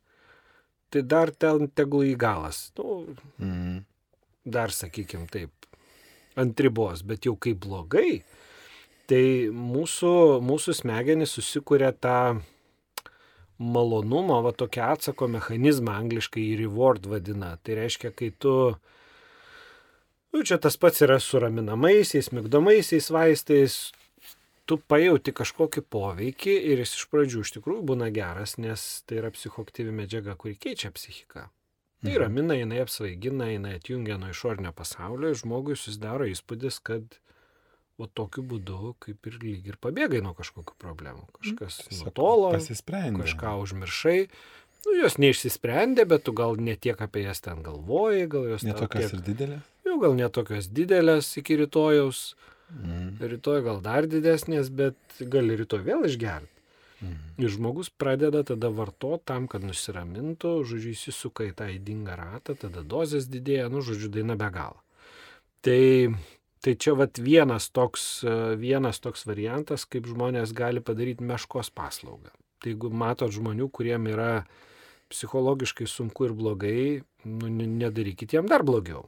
tai 0.90 1.02
dar 1.02 1.30
ten 1.30 1.68
tegul 1.68 2.04
į 2.12 2.16
galas. 2.20 2.70
Nu, 2.78 3.16
mhm. 3.38 3.84
Dar 4.44 4.68
sakykim 4.68 5.24
taip, 5.32 5.50
ant 6.36 6.58
ribos, 6.60 7.00
bet 7.00 7.24
jau 7.24 7.32
kai 7.40 7.54
blogai, 7.56 8.24
tai 9.08 9.48
mūsų, 9.48 10.42
mūsų 10.44 10.74
smegenys 10.82 11.32
susikuria 11.32 11.94
tą 11.96 12.42
malonumo, 13.56 14.42
va 14.44 14.52
tokią 14.52 14.90
atsako 14.98 15.30
mechanizmą, 15.32 15.94
angliškai 15.96 16.44
reward 16.60 17.08
vadina. 17.08 17.54
Tai 17.64 17.78
reiškia, 17.78 18.10
kai 18.12 18.28
tu 18.36 18.52
uh, 18.52 18.76
Nu, 20.34 20.42
čia 20.42 20.58
tas 20.58 20.74
pats 20.76 20.98
yra 21.06 21.20
su 21.22 21.38
raminamaisiais, 21.38 22.32
migdomaisiais 22.34 23.06
vaistais. 23.14 23.76
Tu 24.64 24.78
pajauti 24.90 25.30
kažkokį 25.36 25.82
poveikį 25.92 26.54
ir 26.72 26.80
jis 26.80 26.94
iš 26.96 27.04
pradžių 27.12 27.42
iš 27.44 27.50
tikrųjų 27.58 27.82
būna 27.90 28.08
geras, 28.14 28.56
nes 28.58 29.04
tai 29.04 29.20
yra 29.20 29.28
psichoktyvi 29.30 29.92
medžiaga, 29.94 30.34
kuri 30.40 30.56
keičia 30.56 30.88
psichiką. 30.94 31.44
Tai 32.02 32.10
mhm. 32.10 32.20
ramina, 32.22 32.56
jinai 32.56 32.80
apsvaigina, 32.82 33.50
jinai 33.52 33.76
atjungia 33.78 34.16
nuo 34.18 34.32
išornio 34.32 34.72
pasaulio 34.74 35.30
ir 35.30 35.38
žmogui 35.38 35.76
susidaro 35.78 36.26
įspūdis, 36.32 36.80
kad 36.82 37.20
o 38.00 38.08
tokiu 38.08 38.42
būdu 38.48 38.94
kaip 39.04 39.28
ir 39.30 39.36
lyg 39.44 39.68
ir 39.70 39.78
pabėgai 39.84 40.24
nuo 40.24 40.32
kažkokių 40.34 40.74
problemų. 40.80 41.28
Kažkas 41.36 41.78
nutolo, 42.00 42.50
kažką 42.56 43.52
užmiršai, 43.68 44.16
nu, 44.24 44.96
jos 44.98 45.20
neišsisprendė, 45.20 46.08
bet 46.08 46.26
tu 46.26 46.34
gal 46.34 46.58
netiek 46.58 46.98
apie 47.06 47.28
jas 47.28 47.44
ten 47.44 47.62
galvoji, 47.62 48.26
gal 48.32 48.48
jos 48.56 48.66
netokios 48.66 49.12
tiek... 49.12 49.20
ir 49.20 49.24
didelės 49.28 49.70
jau 49.94 50.02
gal 50.02 50.16
netokios 50.18 50.68
didelės 50.74 51.30
iki 51.38 51.56
rytojaus, 51.62 52.34
mm. 52.74 53.22
rytoj 53.22 53.62
gal 53.66 53.80
dar 53.84 54.08
didesnės, 54.10 54.70
bet 54.74 54.98
gali 55.20 55.56
rytoj 55.60 55.84
vėl 55.86 56.06
išgerti. 56.08 56.50
Mm. 57.04 57.16
Ir 57.42 57.52
žmogus 57.52 57.90
pradeda 57.90 58.44
tada 58.46 58.70
vartoti 58.72 59.28
tam, 59.30 59.48
kad 59.50 59.64
nusiramintų, 59.66 60.56
žodžiu, 60.66 60.94
įsisuka 60.94 61.46
į 61.50 61.54
tą 61.58 61.68
įdingą 61.74 62.16
ratą, 62.18 62.56
tada 62.58 62.82
dozės 62.82 63.28
didėja, 63.30 63.68
nu, 63.70 63.84
žodžiu, 63.84 64.10
daina 64.14 64.38
be 64.40 64.50
galo. 64.54 64.80
Tai, 65.64 66.14
tai 66.64 66.74
čia 66.80 66.96
vat 66.98 67.20
vienas 67.20 67.70
toks, 67.72 68.24
vienas 68.60 69.00
toks 69.04 69.26
variantas, 69.28 69.86
kaip 69.88 70.08
žmonės 70.10 70.54
gali 70.56 70.82
padaryti 70.84 71.24
meškos 71.24 71.72
paslaugą. 71.74 72.32
Tai 72.62 72.72
jeigu 72.72 72.90
matot 72.90 73.32
žmonių, 73.32 73.68
kuriem 73.74 74.08
yra 74.12 74.44
psichologiškai 75.12 75.86
sunku 75.88 76.30
ir 76.30 76.36
blogai, 76.36 76.84
nu, 77.28 77.50
nedarykit 77.52 78.32
jiem 78.34 78.48
dar 78.48 78.64
blogiau 78.64 79.04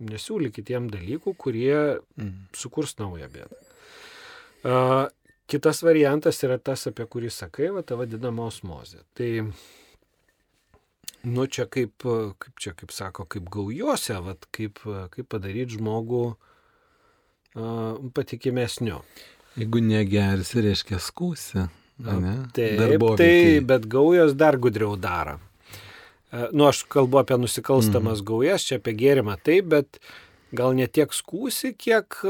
nesiūlykit 0.00 0.72
jiem 0.72 0.88
dalykų, 0.92 1.34
kurie 1.38 1.74
mm. 2.16 2.36
sukurs 2.56 2.96
naują 3.00 3.28
bėdą. 3.32 3.58
Kitas 5.50 5.82
variantas 5.82 6.38
yra 6.46 6.60
tas, 6.62 6.86
apie 6.86 7.06
kurį 7.10 7.30
sakai, 7.34 7.70
va, 7.74 7.82
ta 7.82 7.96
vadinama 7.98 8.46
osmozė. 8.46 9.00
Tai, 9.18 9.30
nu, 11.26 11.46
čia 11.50 11.66
kaip, 11.66 11.96
kaip 12.04 12.62
čia, 12.62 12.74
kaip 12.78 12.94
sako, 12.94 13.26
kaip 13.30 13.50
gaujose, 13.50 14.20
va, 14.22 14.36
kaip, 14.54 14.78
kaip 15.10 15.26
padaryti 15.32 15.80
žmogų 15.80 16.24
patikimesniu. 18.14 19.00
Jeigu 19.58 19.82
negersi, 19.82 20.62
reiškia 20.68 21.00
skūsi. 21.02 21.66
Ne? 22.00 22.36
Taip, 22.56 23.02
tai, 23.18 23.60
bet 23.66 23.90
gaujos 23.90 24.36
dar 24.38 24.56
gudriau 24.56 24.94
daro. 24.96 25.40
E, 26.32 26.48
nu, 26.52 26.66
aš 26.70 26.84
kalbu 26.90 27.20
apie 27.20 27.38
nusikalstamas 27.40 28.20
mm. 28.22 28.26
gaujas, 28.28 28.66
čia 28.66 28.78
apie 28.78 28.94
gėrimą 28.98 29.36
taip, 29.42 29.70
bet 29.72 30.00
gal 30.54 30.74
ne 30.78 30.86
tiek 30.86 31.12
skūsi, 31.14 31.74
kiek... 31.78 32.20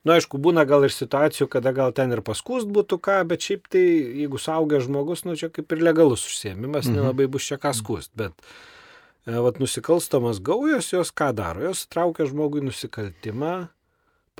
Na, 0.00 0.14
nu, 0.14 0.16
aišku, 0.16 0.38
būna 0.40 0.64
gal 0.64 0.86
ir 0.86 0.94
situacijų, 0.94 1.44
kada 1.52 1.74
gal 1.76 1.90
ten 1.92 2.14
ir 2.14 2.22
paskūst 2.24 2.70
būtų 2.72 2.96
ką, 3.04 3.18
bet 3.28 3.44
šiaip 3.44 3.66
tai, 3.68 3.82
jeigu 4.22 4.40
saugia 4.40 4.80
žmogus, 4.80 5.26
nu, 5.28 5.34
čia 5.36 5.50
kaip 5.52 5.74
ir 5.76 5.82
legalus 5.84 6.24
užsiemimas, 6.24 6.86
-hmm. 6.86 6.96
nelabai 6.96 7.26
bus 7.28 7.44
čia 7.44 7.60
ką 7.60 7.74
skūst, 7.76 8.14
bet 8.16 8.32
e, 9.26 9.36
vat, 9.36 9.60
nusikalstamas 9.60 10.40
gaujas, 10.40 10.88
jos 10.92 11.12
ką 11.12 11.34
daro? 11.36 11.68
Jos 11.68 11.84
traukia 11.84 12.24
žmogui 12.24 12.64
nusikaltimą, 12.64 13.68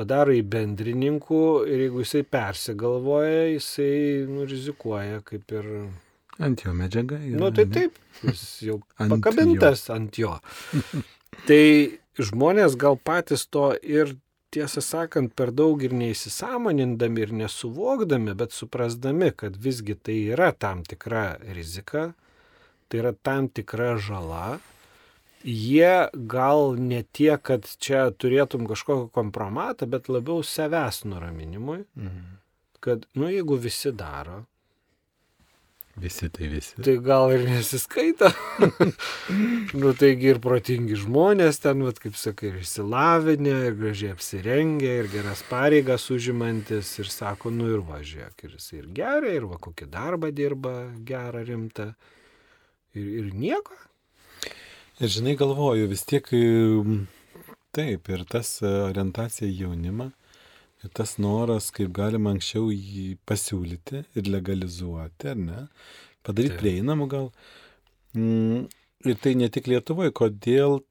padaro 0.00 0.32
į 0.32 0.40
bendrininkų 0.48 1.44
ir 1.68 1.84
jeigu 1.84 2.06
jisai 2.06 2.24
persigalvoja, 2.24 3.52
jisai 3.52 4.24
nu, 4.32 4.48
rizikuoja 4.48 5.20
kaip 5.20 5.52
ir 5.52 5.66
Ant 6.40 6.64
jo 6.64 6.72
medžiaga. 6.76 7.18
Yra, 7.20 7.38
nu 7.42 7.50
tai 7.54 7.66
taip, 7.70 7.98
jis 8.24 8.42
jau 8.64 8.78
ant 9.00 9.12
pakabintas 9.12 9.86
jo. 9.86 9.96
ant 9.96 10.18
jo. 10.20 10.32
tai 11.48 11.62
žmonės 12.20 12.76
gal 12.80 12.96
patys 12.96 13.46
to 13.46 13.70
ir 13.84 14.16
tiesą 14.50 14.82
sakant 14.82 15.34
per 15.38 15.52
daug 15.54 15.82
ir 15.86 15.92
neįsisamonindami 15.94 17.22
ir 17.22 17.36
nesuvokdami, 17.44 18.34
bet 18.34 18.56
suprasdami, 18.56 19.30
kad 19.36 19.54
visgi 19.54 19.94
tai 19.94 20.16
yra 20.34 20.50
tam 20.50 20.82
tikra 20.82 21.36
rizika, 21.54 22.10
tai 22.90 23.04
yra 23.04 23.14
tam 23.14 23.46
tikra 23.46 23.92
žala, 24.02 24.58
jie 25.46 26.10
gal 26.34 26.74
ne 26.80 27.04
tiek, 27.14 27.38
kad 27.46 27.68
čia 27.78 28.08
turėtum 28.10 28.66
kažkokį 28.68 29.06
kompromatą, 29.14 29.86
bet 29.88 30.10
labiau 30.10 30.42
savęs 30.44 31.04
nuraminimui. 31.06 31.84
Mhm 31.94 32.40
kad, 32.80 33.06
nu, 33.12 33.28
jeigu 33.30 33.56
visi 33.60 33.92
daro, 33.92 34.44
Visi 36.00 36.30
tai 36.32 36.48
visi. 36.48 36.80
tai 36.80 36.94
gal 37.04 37.32
ir 37.34 37.42
nesiskaita. 37.44 38.30
nu, 39.80 39.92
taigi 40.00 40.30
ir 40.32 40.40
protingi 40.40 40.96
žmonės 40.96 41.60
ten, 41.60 41.82
vat, 41.84 42.00
kaip 42.00 42.16
sakai, 42.16 42.54
ir 42.54 42.62
išsilavinę, 42.62 43.56
ir 43.68 43.76
gražiai 43.76 44.14
apsirengę, 44.14 44.94
ir 45.02 45.10
geras 45.12 45.44
pareigas 45.50 46.08
užimantis, 46.14 46.94
ir 47.02 47.12
sako, 47.12 47.52
nu 47.52 47.68
ir 47.74 47.84
važiuok, 47.84 48.46
ir 48.46 48.56
jis 48.56 48.70
ir 48.78 48.88
gerai, 48.96 49.36
ir 49.36 49.48
va 49.50 49.60
kokį 49.60 49.90
darbą 49.92 50.32
dirba, 50.32 50.74
gerą, 51.04 51.44
rimtą. 51.44 51.90
Ir, 52.96 53.06
ir 53.20 53.32
nieko. 53.36 53.76
Ir 55.00 55.12
žinai, 55.12 55.36
galvoju, 55.40 55.86
vis 55.92 56.02
tiek 56.08 56.26
taip, 57.76 58.08
ir 58.08 58.24
tas 58.28 58.56
e, 58.64 58.72
orientacija 58.88 59.48
į 59.48 59.66
jaunimą, 59.66 60.10
ir 60.84 60.92
tas 60.96 61.16
noras, 61.22 61.70
kaip 61.74 61.92
galima 61.96 62.34
anksčiau 62.34 62.70
jį 62.74 63.14
pasiūlyti 63.28 64.04
ir 64.16 64.30
legalizuoti, 64.30 65.32
ar 65.32 65.40
ne, 65.40 65.64
padaryti 66.26 66.56
Taip. 66.56 66.62
prieinamų 66.64 67.08
gal. 67.14 67.32
Mm, 68.16 68.68
Ir 69.00 69.16
tai 69.16 69.32
ne 69.32 69.46
tik 69.48 69.64
Lietuvoje, 69.70 70.12
kodėl 70.12 70.82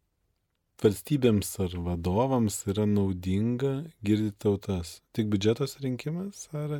valstybėms 0.82 1.52
ar 1.62 1.76
vadovams 1.86 2.56
yra 2.72 2.88
naudinga 2.90 3.84
girdyti 4.02 4.40
tautas. 4.42 4.96
Tik 5.14 5.28
biudžetos 5.30 5.76
rinkimas, 5.84 6.48
ar, 6.58 6.80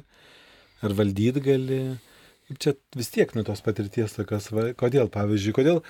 ar 0.82 0.96
valdyt 0.98 1.38
gali. 1.46 2.00
Kaip 2.50 2.62
čia 2.66 2.74
vis 2.98 3.14
tiek 3.14 3.36
nuo 3.38 3.46
tos 3.46 3.62
patirties 3.62 4.18
tokios, 4.18 4.50
kodėl, 4.82 5.12
pavyzdžiui, 5.14 5.54
kodėl, 5.54 5.84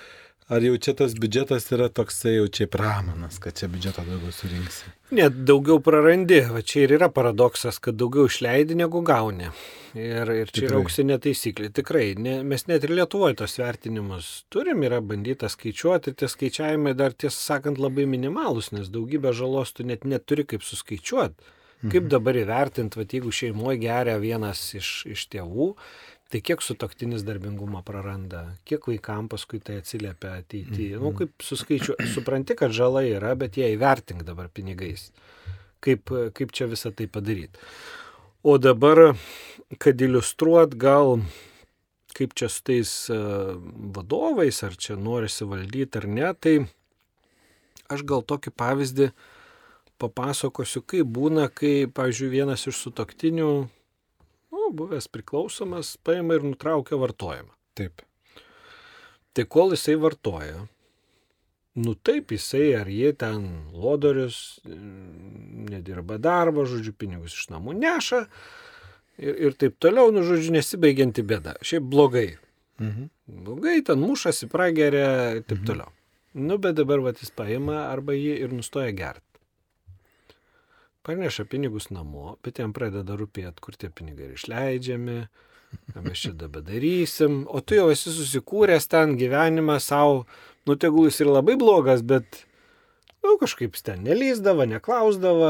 ar 0.49 0.63
jau 0.65 0.77
čia 0.81 0.95
tas 0.97 1.13
biudžetas 1.17 1.67
yra 1.75 1.89
toksai 1.93 2.35
jau 2.35 2.47
čia 2.57 2.67
pramanas, 2.71 3.38
kad 3.41 3.57
čia 3.57 3.69
biudžeto 3.71 4.03
daugiau 4.07 4.33
surinksi. 4.33 4.93
Net 5.17 5.38
daugiau 5.49 5.79
prarandi, 5.85 6.39
va 6.53 6.63
čia 6.65 6.85
ir 6.85 6.95
yra 6.97 7.09
paradoksas, 7.13 7.77
kad 7.83 7.97
daugiau 7.99 8.29
išleidi 8.29 8.77
negu 8.77 9.01
gauni. 9.05 9.51
Ir, 9.93 10.29
ir 10.29 10.51
čia 10.53 10.65
yra 10.65 10.73
Tikrai. 10.73 10.81
auksinė 10.81 11.19
taisyklė. 11.21 11.69
Tikrai, 11.79 12.07
ne, 12.21 12.39
mes 12.45 12.65
net 12.69 12.85
ir 12.85 12.93
Lietuvoje 12.97 13.39
tos 13.41 13.57
vertinimus 13.62 14.31
turim, 14.53 14.83
yra 14.85 14.99
bandyta 15.05 15.49
skaičiuoti, 15.49 16.13
tie 16.17 16.29
skaičiavimai 16.29 16.93
dar 16.97 17.13
tiesą 17.13 17.39
sakant 17.53 17.81
labai 17.81 18.05
minimalus, 18.09 18.73
nes 18.75 18.91
daugybę 18.93 19.33
žalos 19.38 19.73
tu 19.77 19.85
net 19.85 20.05
neturi 20.05 20.45
kaip 20.49 20.65
suskaičiuoti. 20.65 21.55
Kaip 21.79 22.09
dabar 22.12 22.35
įvertinti, 22.35 22.99
va 22.99 23.05
jeigu 23.07 23.31
šeimoje 23.31 23.77
geria 23.79 24.17
vienas 24.19 24.59
iš, 24.75 24.88
iš 25.07 25.21
tėvų, 25.31 25.69
tai 26.29 26.41
kiek 26.45 26.61
sutoktinis 26.61 27.23
darbingumą 27.25 27.81
praranda, 27.85 28.43
kiek 28.69 28.85
vaikam 28.85 29.27
paskui 29.31 29.59
tai 29.65 29.79
atsiliepia 29.81 30.35
ateityje. 30.43 30.99
Nu, 31.01 31.11
kaip 31.17 31.33
suskaičiuoti, 31.41 32.05
supranti, 32.13 32.57
kad 32.59 32.73
žala 32.75 33.01
yra, 33.07 33.33
bet 33.39 33.57
jie 33.57 33.71
įvertink 33.73 34.21
dabar 34.27 34.51
pinigais. 34.53 35.09
Kaip, 35.81 36.11
kaip 36.37 36.53
čia 36.53 36.67
visą 36.69 36.91
tai 36.93 37.07
padaryti. 37.09 37.57
O 38.45 38.59
dabar, 38.61 39.15
kad 39.81 40.01
iliustruot 40.01 40.75
gal, 40.79 41.17
kaip 42.13 42.35
čia 42.37 42.51
su 42.51 42.61
tais 42.67 42.91
e, 43.09 43.17
vadovais, 43.97 44.61
ar 44.67 44.77
čia 44.77 44.99
norisi 44.99 45.47
valdyti 45.49 45.99
ar 45.99 46.07
ne, 46.07 46.29
tai 46.37 46.55
aš 47.89 48.05
gal 48.05 48.21
tokį 48.21 48.53
pavyzdį 48.53 49.09
papasakosiu, 49.99 50.83
kaip 50.85 51.09
būna, 51.09 51.49
kai, 51.51 51.89
pavyzdžiui, 51.91 52.31
vienas 52.37 52.67
iš 52.69 52.79
sutoktinių, 52.85 53.49
buvęs 54.75 55.10
priklausomas, 55.12 55.95
paima 56.03 56.38
ir 56.38 56.45
nutraukia 56.47 56.99
vartojimą. 56.99 57.53
Taip. 57.77 58.03
Tai 59.34 59.45
kol 59.45 59.75
jisai 59.75 59.95
vartoja, 60.01 60.65
nu 61.79 61.93
taip 61.95 62.34
jisai 62.34 62.73
ar 62.79 62.89
jie 62.91 63.12
ten 63.17 63.45
lodorius, 63.71 64.60
nedirba 64.65 66.17
darbo, 66.21 66.65
žodžiu, 66.67 66.95
pinigus 66.97 67.38
iš 67.38 67.51
namų 67.53 67.77
neša 67.77 68.25
ir, 69.19 69.36
ir 69.47 69.55
taip 69.60 69.77
toliau, 69.82 70.12
nu 70.15 70.25
žodžiu, 70.27 70.53
nesibaigianti 70.58 71.25
bėda. 71.25 71.60
Šiaip 71.65 71.88
blogai. 71.91 72.29
Mhm. 72.79 73.10
Blogai, 73.45 73.79
ten 73.86 74.01
mušasi, 74.01 74.49
prageria 74.51 75.39
ir 75.39 75.47
taip 75.47 75.65
toliau. 75.67 75.93
Nu, 76.34 76.60
bet 76.62 76.77
dabar 76.77 77.01
vat 77.03 77.21
jis 77.21 77.32
paima 77.34 77.88
arba 77.89 78.13
jį 78.13 78.36
ir 78.45 78.53
nustoja 78.53 78.91
gerti. 78.95 79.28
Parneša 81.10 81.48
pinigus 81.50 81.88
namo, 81.89 82.36
bet 82.45 82.60
jam 82.62 82.69
pradeda 82.69 83.15
rūpėti, 83.17 83.63
kur 83.65 83.74
tie 83.74 83.88
pinigai 83.89 84.36
išleidžiami, 84.36 85.15
ką 85.95 86.04
mes 86.06 86.22
čia 86.22 86.36
dabar 86.38 86.62
darysim. 86.67 87.39
O 87.50 87.63
tu 87.65 87.80
jau 87.80 87.88
esi 87.89 88.13
susikūręs 88.13 88.86
ten 88.91 89.15
gyvenimą 89.17 89.80
savo, 89.82 90.28
nu 90.69 90.78
tegul 90.78 91.10
jis 91.10 91.24
ir 91.24 91.32
labai 91.34 91.56
blogas, 91.58 92.06
bet, 92.06 92.43
nu, 93.26 93.39
kažkaip 93.41 93.82
ten 93.82 94.06
nelyzdavo, 94.06 94.69
neklausdavo, 94.69 95.50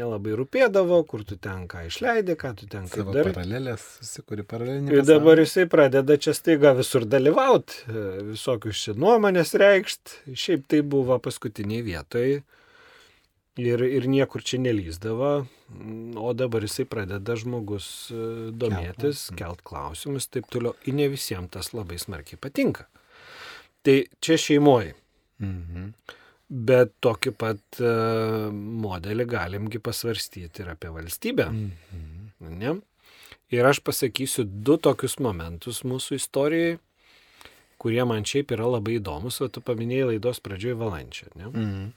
nelabai 0.00 0.40
rūpėdavo, 0.40 1.04
kur 1.10 1.28
tu 1.28 1.36
ten 1.36 1.66
ką 1.68 1.84
išleidai, 1.90 2.40
ką 2.40 2.56
tu 2.56 2.72
ten 2.72 2.88
kaip 2.88 3.12
darai. 3.12 3.36
paralelės, 3.36 3.84
susikuri 4.00 4.48
paralelinį. 4.48 4.94
Ir 4.96 5.04
dabar 5.04 5.44
jisai 5.44 5.68
pradeda 5.68 6.16
čia 6.16 6.32
staiga 6.32 6.72
visur 6.80 7.04
dalyvauti, 7.04 7.84
visokius 8.32 8.86
čia 8.86 8.96
nuomonės 8.96 9.52
reikšti. 9.52 10.32
Šiaip 10.32 10.64
tai 10.72 10.80
buvo 10.96 11.20
paskutiniai 11.28 11.84
vietoj 11.92 12.40
ir, 13.58 13.82
ir 13.82 14.06
niekur 14.10 14.44
čia 14.46 14.60
nelyzdavo, 14.62 15.32
o 16.18 16.32
dabar 16.36 16.64
jisai 16.64 16.86
pradeda 16.88 17.36
žmogus 17.38 17.88
e, 18.14 18.22
domėtis, 18.54 19.28
klausimus. 19.28 19.38
kelt 19.40 19.64
klausimus, 19.66 20.28
taip 20.32 20.48
toliau. 20.52 20.76
Ir 20.88 20.96
ne 20.96 21.08
visiems 21.12 21.52
tas 21.54 21.72
labai 21.76 21.98
smarkiai 22.00 22.40
patinka. 22.40 22.88
Tai 23.84 23.98
čia 24.24 24.38
šeimoji. 24.40 24.94
Mhm. 25.42 25.92
Bet 26.48 26.94
tokį 27.04 27.34
pat 27.36 27.80
e, 27.84 27.88
modelį 28.84 29.26
galimgi 29.28 29.82
pasvarstyti 29.84 30.64
ir 30.64 30.72
apie 30.72 30.92
valstybę. 30.94 31.50
Mhm. 31.52 32.54
Ne? 32.58 32.78
Ir 33.52 33.66
aš 33.68 33.82
pasakysiu 33.84 34.46
du 34.46 34.76
tokius 34.80 35.18
momentus 35.24 35.82
mūsų 35.84 36.16
istorijai, 36.16 36.78
kurie 37.80 38.02
man 38.08 38.24
šiaip 38.26 38.52
yra 38.56 38.66
labai 38.68 38.98
įdomus, 38.98 39.38
o 39.44 39.48
tu 39.52 39.62
paminėjai 39.64 40.14
laidos 40.14 40.40
pradžioje 40.44 40.78
valančią. 40.80 41.30
Mhm. 41.36 41.88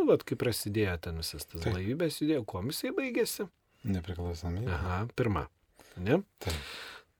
Nu, 0.00 0.06
bet 0.08 0.22
kai 0.24 0.36
prasidėjo 0.40 0.94
ten 1.04 1.18
visas 1.20 1.44
tas 1.44 1.60
Taip. 1.60 1.74
laivybės 1.76 2.22
idėja, 2.24 2.40
kuo 2.48 2.62
jisai 2.64 2.94
baigėsi? 2.96 3.44
Nepriklausomybė. 3.84 4.70
Aha, 4.72 5.00
pirma. 5.12 5.42
Ne? 6.00 6.22
Taip. 6.40 6.70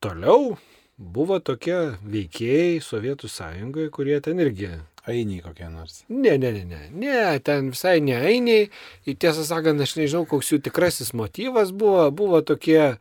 Toliau 0.01 0.55
buvo 0.97 1.37
tokie 1.45 1.77
veikėjai 2.01 2.81
Sovietų 2.81 3.29
sąjungoje, 3.29 3.91
kurie 3.93 4.17
ten 4.25 4.41
irgi 4.41 4.71
Ainiai 5.05 5.45
kokie 5.45 5.69
nors. 5.69 6.05
Ne, 6.09 6.39
ne, 6.39 6.53
ne, 6.57 6.65
ne, 6.65 6.81
ne, 6.93 7.21
ten 7.45 7.69
visai 7.73 7.99
neainiai. 8.05 8.69
Ir 9.09 9.17
tiesą 9.21 9.45
sakant, 9.49 9.81
aš 9.81 9.97
nežinau, 10.01 10.25
koks 10.29 10.53
jų 10.55 10.61
tikrasis 10.65 11.13
motyvas 11.17 11.73
buvo. 11.77 12.07
Buvo 12.17 12.41
tokie 12.45 12.97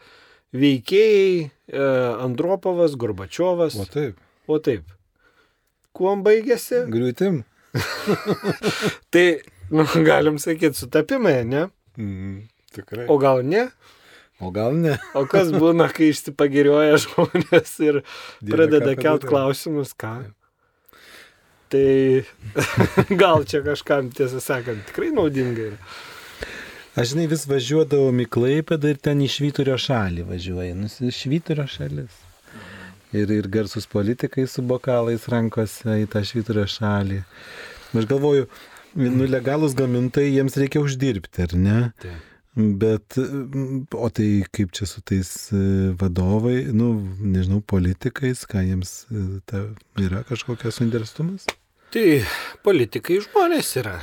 veikėjai 0.55 1.31
e, 1.39 1.83
Andropovas, 2.23 2.99
Gorbačiovas. 2.99 3.79
O 3.79 3.87
taip. 3.87 4.19
O 4.47 4.59
taip. 4.63 4.91
Kuom 5.95 6.23
baigėsi? 6.27 6.85
Griūtim. 6.91 7.43
Tai, 9.13 9.27
nu, 9.71 9.86
galim 10.08 10.39
sakyti, 10.41 10.77
sutapimai, 10.77 11.43
ne? 11.47 11.67
Mhm. 11.97 12.41
Tikrai. 12.75 13.08
O 13.10 13.17
gal 13.17 13.41
ne? 13.45 13.69
o 14.39 14.51
gal 14.51 14.75
ne? 14.75 14.95
O 15.17 15.25
kas 15.29 15.51
būna, 15.51 15.89
kai 15.91 16.12
išsipagirioja 16.13 16.99
žmonės 17.03 17.73
ir 17.84 18.01
Dieve, 18.01 18.53
pradeda 18.53 18.93
ką 18.93 19.01
kelt 19.03 19.25
klausimus, 19.27 19.91
ką? 19.99 20.13
Tai 21.69 21.89
gal 23.21 23.43
čia 23.49 23.62
kažkam, 23.65 24.10
tiesą 24.15 24.41
sakant, 24.41 24.88
tikrai 24.89 25.12
naudinga 25.13 25.67
yra. 25.73 25.82
Aš 26.99 27.13
žinai, 27.13 27.27
vis 27.32 27.45
važiuodavom 27.47 28.23
į 28.23 28.25
Klaipėdą 28.34 28.95
ir 28.95 28.97
ten 29.03 29.21
į 29.23 29.27
Švyturio 29.32 29.75
šalį 29.79 30.25
važiuoja. 30.32 30.73
Nu, 30.75 30.89
Švyturio 30.89 31.67
šalis. 31.69 32.15
Ir, 33.15 33.29
ir 33.32 33.47
garsus 33.49 33.88
politikai 33.89 34.47
su 34.49 34.63
bokalais 34.65 35.27
rankose 35.32 35.99
į 36.01 36.10
tą 36.12 36.23
Švyturio 36.25 36.65
šalį. 36.69 37.21
Aš 37.93 38.10
galvoju, 38.10 38.49
nu, 38.95 39.28
legalus 39.30 39.75
gamintojai 39.78 40.32
jiems 40.34 40.58
reikia 40.60 40.82
uždirbti, 40.84 41.45
ar 41.45 41.56
ne? 41.58 41.78
Taip. 42.02 42.25
Bet, 42.60 43.15
o 43.95 44.10
tai 44.12 44.28
kaip 44.52 44.73
čia 44.75 44.88
su 44.89 45.04
tais 45.06 45.30
e, 45.53 45.59
vadovai, 45.99 46.66
nu, 46.76 46.89
nežinau, 47.22 47.61
politikais, 47.61 48.41
ką 48.49 48.63
jiems 48.66 48.93
e, 49.07 49.26
ta, 49.47 49.61
yra 50.01 50.26
kažkokias 50.28 50.82
suinteresumas? 50.82 51.45
Tai 51.93 52.05
politikai 52.66 53.22
žmonės 53.24 53.70
yra. 53.80 53.95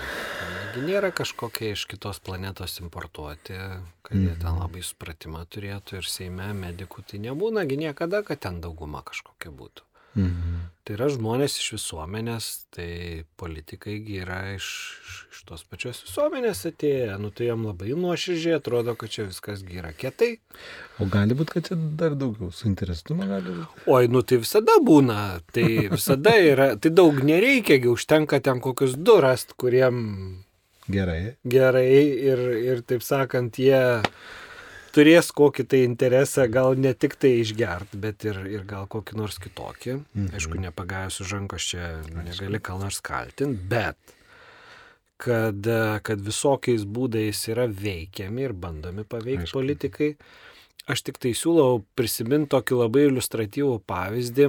Gi 0.73 0.85
nėra 0.87 1.11
kažkokie 1.17 1.73
iš 1.75 1.85
kitos 1.91 2.23
planetos 2.25 2.79
importuoti, 2.83 3.59
kad 4.07 4.17
jie 4.17 4.33
ten 4.41 4.59
labai 4.61 4.83
supratimą 4.85 5.45
turėtų 5.53 6.01
ir 6.01 6.09
Seime 6.09 6.49
medikų 6.57 7.05
tai 7.11 7.21
nebūna, 7.27 7.67
gi 7.69 7.79
niekada, 7.83 8.23
kad 8.27 8.41
ten 8.47 8.63
dauguma 8.65 9.03
kažkokia 9.07 9.53
būtų. 9.53 9.87
Mhm. 10.17 10.65
Tai 10.87 10.95
yra 10.95 11.09
žmonės 11.11 11.57
iš 11.59 11.73
visuomenės, 11.75 12.45
tai 12.71 13.25
politikai 13.41 13.97
yra 14.21 14.53
iš, 14.53 14.67
iš, 15.03 15.17
iš 15.35 15.41
tos 15.49 15.65
pačios 15.67 15.99
visuomenės 16.05 16.61
atėję, 16.71 17.17
nu 17.19 17.33
tai 17.35 17.49
jam 17.49 17.65
labai 17.67 17.91
nuoširdžiai 17.99 18.55
atrodo, 18.61 18.95
kad 18.95 19.11
čia 19.11 19.25
viskas 19.27 19.65
yra 19.67 19.91
kietai. 19.99 20.37
O 21.03 21.09
gali 21.11 21.35
būti, 21.35 21.57
kad 21.57 21.67
čia 21.67 21.79
dar 21.99 22.15
daugiau 22.15 22.53
suinteresuotumo 22.55 23.27
gali 23.27 23.57
būti? 23.57 23.83
Oi, 23.97 24.07
nu 24.15 24.23
tai 24.23 24.39
visada 24.45 24.79
būna, 24.87 25.19
tai 25.51 25.67
visada 25.91 26.37
yra, 26.39 26.69
tai 26.79 26.95
daug 26.95 27.19
nereikia, 27.19 27.83
užtenka 27.91 28.39
ten 28.39 28.63
kokius 28.63 28.95
du 28.95 29.19
rast, 29.27 29.57
kuriem 29.59 30.45
Gerai. 30.87 31.35
gerai 31.43 31.91
ir, 32.31 32.47
ir 32.63 32.87
taip 32.87 33.03
sakant, 33.03 33.59
jie 33.59 33.83
turės 34.97 35.31
kokį 35.37 35.67
tai 35.69 35.83
interesą, 35.85 36.47
gal 36.53 36.77
ne 36.81 36.93
tik 36.97 37.19
tai 37.21 37.35
išgert, 37.43 37.95
bet 38.01 38.25
ir, 38.29 38.41
ir 38.49 38.65
gal 38.69 38.89
kokį 38.91 39.19
nors 39.21 39.39
kitokį. 39.43 39.99
Mhm. 40.01 40.35
Aišku, 40.39 40.61
nepagavęs 40.65 41.21
už 41.25 41.37
rankos 41.37 41.71
čia 41.73 41.91
negali 42.17 42.63
ką 42.63 42.79
nors 42.81 43.03
kaltinti, 43.05 43.69
bet 43.71 44.17
kad, 45.21 45.69
kad 46.07 46.25
visokiais 46.25 46.85
būdais 46.89 47.41
yra 47.53 47.67
veikiami 47.69 48.49
ir 48.49 48.57
bandomi 48.57 49.07
paveikti 49.09 49.49
Aišku. 49.49 49.61
politikai. 49.61 50.11
Aš 50.87 51.03
tik 51.09 51.17
tai 51.23 51.33
siūlau 51.35 51.81
prisiminti 51.99 52.53
tokį 52.53 52.77
labai 52.79 53.09
iliustratyvų 53.09 53.81
pavyzdį, 53.91 54.47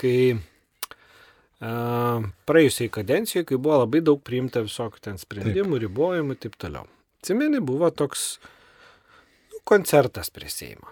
kai 0.00 0.16
uh, 0.34 2.24
praėjusiai 2.50 2.90
kadencijoje, 2.90 3.46
kai 3.52 3.60
buvo 3.60 3.76
labai 3.84 4.00
daug 4.02 4.18
priimta 4.26 4.64
visokių 4.64 5.04
ten 5.04 5.20
sprendimų, 5.22 5.76
taip. 5.76 5.84
ribojimų 5.86 6.34
ir 6.34 6.40
taip 6.42 6.58
toliau. 6.58 6.88
Atsimeni, 7.22 7.62
buvo 7.62 7.92
toks 7.94 8.40
nu, 8.42 8.50
koncertas 9.68 10.30
prie 10.34 10.50
Seimo. 10.52 10.90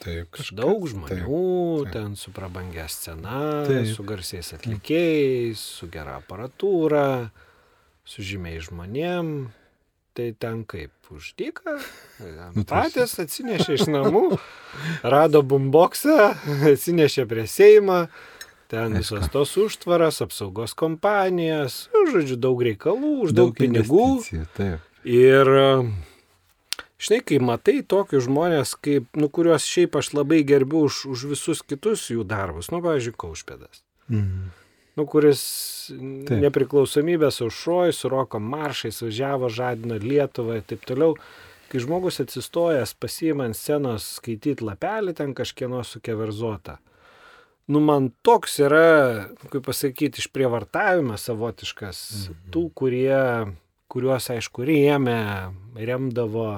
Taip, 0.00 0.30
kažkas. 0.32 0.56
Daug 0.56 0.86
žmonių, 0.88 1.12
taip, 1.12 1.28
taip. 1.28 1.92
ten 1.92 2.16
su 2.16 2.32
prabangia 2.32 2.86
scena, 2.88 3.66
taip. 3.68 3.90
su 3.92 4.04
garsiais 4.08 4.54
atlikėjais, 4.56 5.60
su 5.60 5.90
gera 5.92 6.16
aparatūra, 6.22 7.28
su 8.08 8.24
žymiai 8.24 8.62
žmonėm. 8.64 9.50
Tai 10.16 10.26
ten 10.42 10.64
kaip 10.66 11.12
uždyka, 11.14 11.76
nu, 12.56 12.64
patys 12.66 13.14
atsinešė 13.22 13.76
iš 13.76 13.86
namų, 13.92 14.24
rado 15.06 15.44
bumboksą, 15.46 16.32
atsinešė 16.72 17.28
prie 17.30 17.44
Seimą, 17.48 18.00
ten 18.72 18.96
visos 18.96 19.28
tos 19.30 19.52
užtvaras, 19.60 20.18
apsaugos 20.24 20.74
kompanijas, 20.74 21.84
žodžiu, 22.10 22.40
daug 22.40 22.64
reikalų, 22.66 23.14
už 23.28 23.36
daug, 23.36 23.52
daug 23.52 23.60
pinigų. 23.60 24.08
Taip. 24.56 24.88
Ir 25.06 25.52
Žinai, 27.00 27.20
kai 27.24 27.38
matai 27.40 27.78
tokius 27.80 28.26
žmonės, 28.26 28.74
kaip, 28.84 29.06
nu, 29.16 29.30
kuriuos 29.32 29.64
šiaip 29.64 29.96
aš 29.96 30.12
labai 30.18 30.42
gerbiu 30.44 30.84
už, 30.88 31.06
už 31.14 31.28
visus 31.32 31.62
kitus 31.64 32.10
jų 32.12 32.26
darbus, 32.28 32.68
nu, 32.74 32.82
pavyzdžiui, 32.84 33.16
Kaušpėdas. 33.20 33.84
Mhm. 34.12 34.50
Nu, 34.98 35.06
kuris 35.08 35.42
Taip. 35.88 36.34
nepriklausomybės 36.42 37.40
aušroj, 37.46 37.94
su 37.96 38.10
roko 38.12 38.40
maršais 38.42 38.98
važiavo, 39.00 39.48
žadino 39.48 39.96
Lietuvą 40.02 40.58
ir 40.58 40.66
taip 40.66 40.84
toliau. 40.84 41.14
Kai 41.70 41.80
žmogus 41.80 42.18
atsistojęs 42.20 42.96
pasiima 42.98 43.46
ant 43.46 43.56
scenos 43.56 44.16
skaityti 44.18 44.66
lapelį, 44.66 45.14
ten 45.16 45.32
kažkieno 45.38 45.84
sukeverzuota. 45.86 46.80
Nu, 47.70 47.78
man 47.78 48.10
toks 48.26 48.58
yra, 48.58 49.30
kaip 49.52 49.62
pasakyti, 49.68 50.18
išprievartavimas 50.20 51.28
savotiškas 51.30 52.02
mhm. 52.10 52.44
tų, 52.52 52.66
kurie, 52.74 53.22
kuriuos, 53.90 54.26
aišku, 54.34 54.66
rėmė, 54.66 55.20
remdavo, 55.78 56.50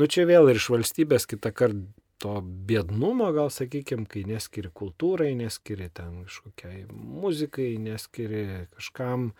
Nu 0.00 0.08
čia 0.10 0.24
vėl 0.26 0.50
ir 0.50 0.58
iš 0.58 0.70
valstybės 0.74 1.28
kitą 1.30 1.52
kartą 1.54 1.84
to 2.24 2.40
biednumo, 2.40 3.28
gal 3.36 3.50
sakykime, 3.52 4.06
kai 4.08 4.24
neskiri 4.24 4.70
kultūrai, 4.72 5.34
neskiri 5.36 5.90
ten 5.92 6.22
kažkokiai 6.24 6.86
muzikai, 6.88 7.74
neskiri 7.82 8.64
kažkam. 8.72 9.32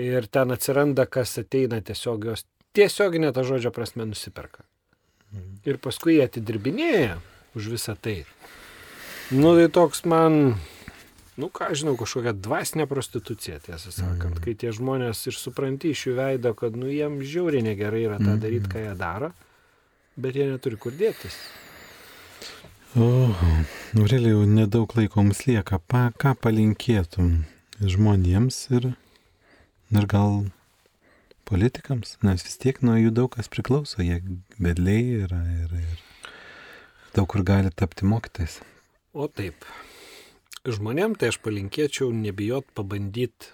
Ir 0.00 0.26
ten 0.32 0.54
atsiranda, 0.54 1.04
kas 1.06 1.36
ateina 1.42 1.82
tiesiog 1.84 2.24
jos 2.30 2.46
tiesioginė 2.74 3.30
ta 3.34 3.44
žodžio 3.46 3.70
prasme 3.74 4.06
nusiperka. 4.08 4.64
Mhm. 5.34 5.60
Ir 5.68 5.78
paskui 5.84 6.16
jie 6.16 6.24
atidirbinėja 6.24 7.20
už 7.54 7.70
visą 7.76 7.94
tai. 7.94 8.22
Nu 9.34 9.54
tai 9.58 9.68
toks 9.72 10.04
man, 10.08 10.56
nu 11.40 11.52
ką 11.52 11.70
žinau, 11.76 11.94
kažkokia 12.00 12.34
dvasinė 12.34 12.88
prostitucija, 12.90 13.60
tiesą 13.64 13.92
sakant, 13.94 14.36
mm. 14.36 14.42
kai 14.44 14.52
tie 14.58 14.72
žmonės 14.74 15.22
ir 15.30 15.36
supranti 15.38 15.94
iš 15.94 16.08
jų 16.08 16.16
veido, 16.18 16.52
kad 16.58 16.76
nu 16.76 16.90
jiem 16.92 17.22
žiauriai 17.24 17.64
negerai 17.64 18.02
yra 18.04 18.18
tą 18.20 18.36
daryti, 18.42 18.68
ką 18.74 18.82
jie 18.84 18.92
daro 19.00 19.32
bet 20.16 20.38
jie 20.38 20.48
neturi 20.50 20.78
kur 20.80 20.94
dėtis. 20.98 21.36
O, 22.94 23.06
Aurelijau, 23.98 24.44
nedaug 24.46 24.92
laiko 24.94 25.22
mums 25.24 25.44
lieka. 25.48 25.80
Pa, 25.90 26.08
ką 26.14 26.36
palinkėtum 26.38 27.40
žmonėms 27.82 28.58
ir, 28.78 28.92
ir 29.90 30.06
gal 30.10 30.44
politikams? 31.48 32.14
Nes 32.22 32.46
vis 32.46 32.60
tiek 32.62 32.78
nuo 32.86 32.94
jų 33.00 33.10
daug 33.16 33.32
kas 33.34 33.50
priklauso. 33.50 33.98
Jie 34.04 34.20
bedliai 34.62 35.24
yra 35.24 35.40
ir, 35.64 35.74
ir 35.80 35.98
daug 37.18 37.26
kur 37.30 37.42
gali 37.46 37.74
tapti 37.74 38.06
mokytais. 38.06 38.60
O 39.14 39.26
taip. 39.26 39.66
Žmonėm 40.64 41.18
tai 41.18 41.34
aš 41.34 41.42
palinkėčiau 41.42 42.14
nebijot 42.14 42.70
pabandyti 42.78 43.50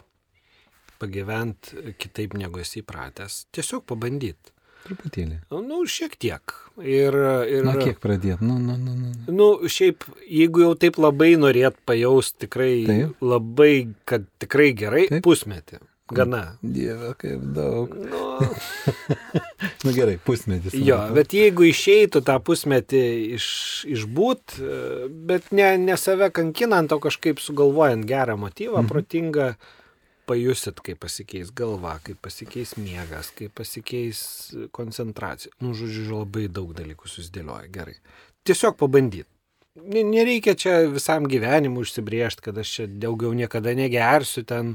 pagyventi 1.01 1.95
kitaip 1.97 2.37
negu 2.37 2.61
esi 2.61 2.85
įpratęs. 2.85 3.47
Tiesiog 3.57 3.87
pabandyti. 3.89 4.53
Truputėlį. 4.87 5.41
Nu, 5.53 5.83
šiek 5.89 6.17
tiek. 6.21 6.57
Ir, 6.81 7.17
ir... 7.51 7.67
Na, 7.67 7.77
kiek 7.77 8.01
pradėt? 8.01 8.41
Nu, 8.41 8.57
nu, 8.63 8.79
nu, 8.81 8.97
nu. 8.97 9.13
nu, 9.29 9.49
šiaip, 9.69 10.07
jeigu 10.25 10.65
jau 10.65 10.73
taip 10.81 10.97
labai 11.03 11.35
norėt 11.41 11.77
pajaust 11.89 12.39
tikrai 12.41 12.73
taip. 12.89 13.23
labai, 13.23 13.75
kad 14.09 14.25
tikrai 14.41 14.71
gerai, 14.77 15.07
taip. 15.13 15.25
pusmetį. 15.27 15.83
Gana. 16.11 16.57
Dieve, 16.63 17.13
kaip 17.19 17.43
daug. 17.55 17.93
Nu, 17.95 18.39
nu 19.85 19.93
gerai, 19.95 20.17
pusmetis. 20.25 20.75
Jo, 20.75 20.99
bet 21.15 21.35
jeigu 21.37 21.69
išeitų 21.69 22.23
tą 22.27 22.39
pusmetį 22.43 23.03
iš, 23.37 23.47
išbūt, 23.95 24.57
bet 25.29 25.53
ne, 25.55 25.69
ne 25.79 25.99
save 26.01 26.33
kankinant, 26.35 26.91
o 26.91 26.99
kažkaip 27.03 27.43
sugalvojant 27.43 28.09
gerą 28.11 28.37
motyvą, 28.41 28.81
mhm. 28.83 28.91
protingą, 28.91 29.53
pajusit, 30.31 30.79
kaip 30.87 31.01
pasikeis 31.03 31.51
galva, 31.57 31.97
kaip 32.07 32.21
pasikeis 32.23 32.77
miegas, 32.79 33.33
kaip 33.35 33.55
pasikeis 33.59 34.23
koncentracija. 34.77 35.53
Nu, 35.63 35.75
žodžiu, 35.75 36.07
labai 36.21 36.47
daug 36.53 36.71
dalykų 36.77 37.11
susidėlioja. 37.11 37.67
Gerai. 37.75 37.97
Tiesiog 38.47 38.79
pabandyti. 38.81 39.29
Nereikia 39.81 40.57
čia 40.59 40.77
visam 40.91 41.27
gyvenimui 41.31 41.85
užsibriežti, 41.85 42.45
kad 42.47 42.59
aš 42.59 42.73
čia 42.77 42.87
daugiau 43.03 43.31
niekada 43.39 43.75
negersiu, 43.79 44.43
ten 44.47 44.75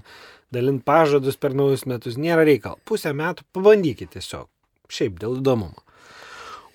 dalint 0.55 0.85
pažadus 0.87 1.39
per 1.39 1.55
naujus 1.55 1.85
metus. 1.89 2.19
Nėra 2.19 2.45
reikalo. 2.47 2.79
Pusę 2.87 3.11
metų 3.15 3.47
pabandykite 3.55 4.17
tiesiog. 4.17 4.49
Šiaip 4.91 5.19
dėl 5.21 5.39
įdomumo. 5.41 5.83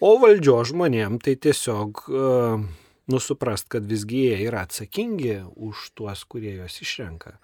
O 0.01 0.14
valdžio 0.20 0.57
žmonėm 0.68 1.18
tai 1.20 1.37
tiesiog 1.37 2.03
uh, 2.09 2.62
nusuprast, 3.12 3.68
kad 3.72 3.85
visgi 3.89 4.24
jie 4.31 4.41
yra 4.47 4.64
atsakingi 4.64 5.43
už 5.57 5.91
tuos, 5.99 6.24
kurie 6.24 6.57
juos 6.57 6.81
išrenka 6.81 7.37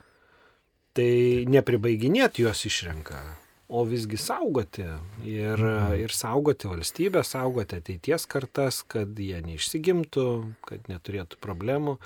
tai 0.96 1.44
nepribaiginėti 1.50 2.44
juos 2.46 2.64
išrenka, 2.68 3.20
o 3.68 3.82
visgi 3.88 4.18
saugoti 4.20 4.84
ir, 5.26 5.60
mhm. 5.60 5.96
ir 6.04 6.14
saugoti 6.14 6.70
valstybę, 6.70 7.24
saugoti 7.26 7.80
ateities 7.80 8.28
kartas, 8.30 8.82
kad 8.86 9.18
jie 9.18 9.42
neišsigimtų, 9.44 10.28
kad 10.68 10.88
neturėtų 10.92 11.40
problemų, 11.42 11.98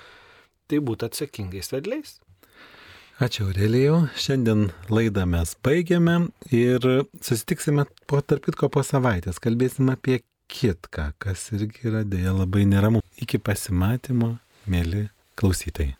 tai 0.71 0.81
būtų 0.83 1.11
atsakingais 1.11 1.71
vedliais. 1.73 2.19
Ačiū 3.21 3.51
Aurelijau, 3.51 4.07
šiandien 4.17 4.71
laidą 4.89 5.27
mes 5.29 5.51
baigiame 5.61 6.15
ir 6.49 6.87
susitiksime 7.21 7.85
po 8.09 8.17
tarpitko 8.25 8.71
po 8.73 8.81
savaitės, 8.81 9.37
kalbėsime 9.43 9.93
apie 9.93 10.23
kitką, 10.49 11.11
kas 11.21 11.51
irgi 11.53 11.85
yra 11.91 12.01
dėja 12.07 12.33
labai 12.33 12.65
neramu. 12.65 13.03
Iki 13.21 13.43
pasimatymo, 13.45 14.33
mėly 14.65 15.09
klausytojai. 15.37 15.93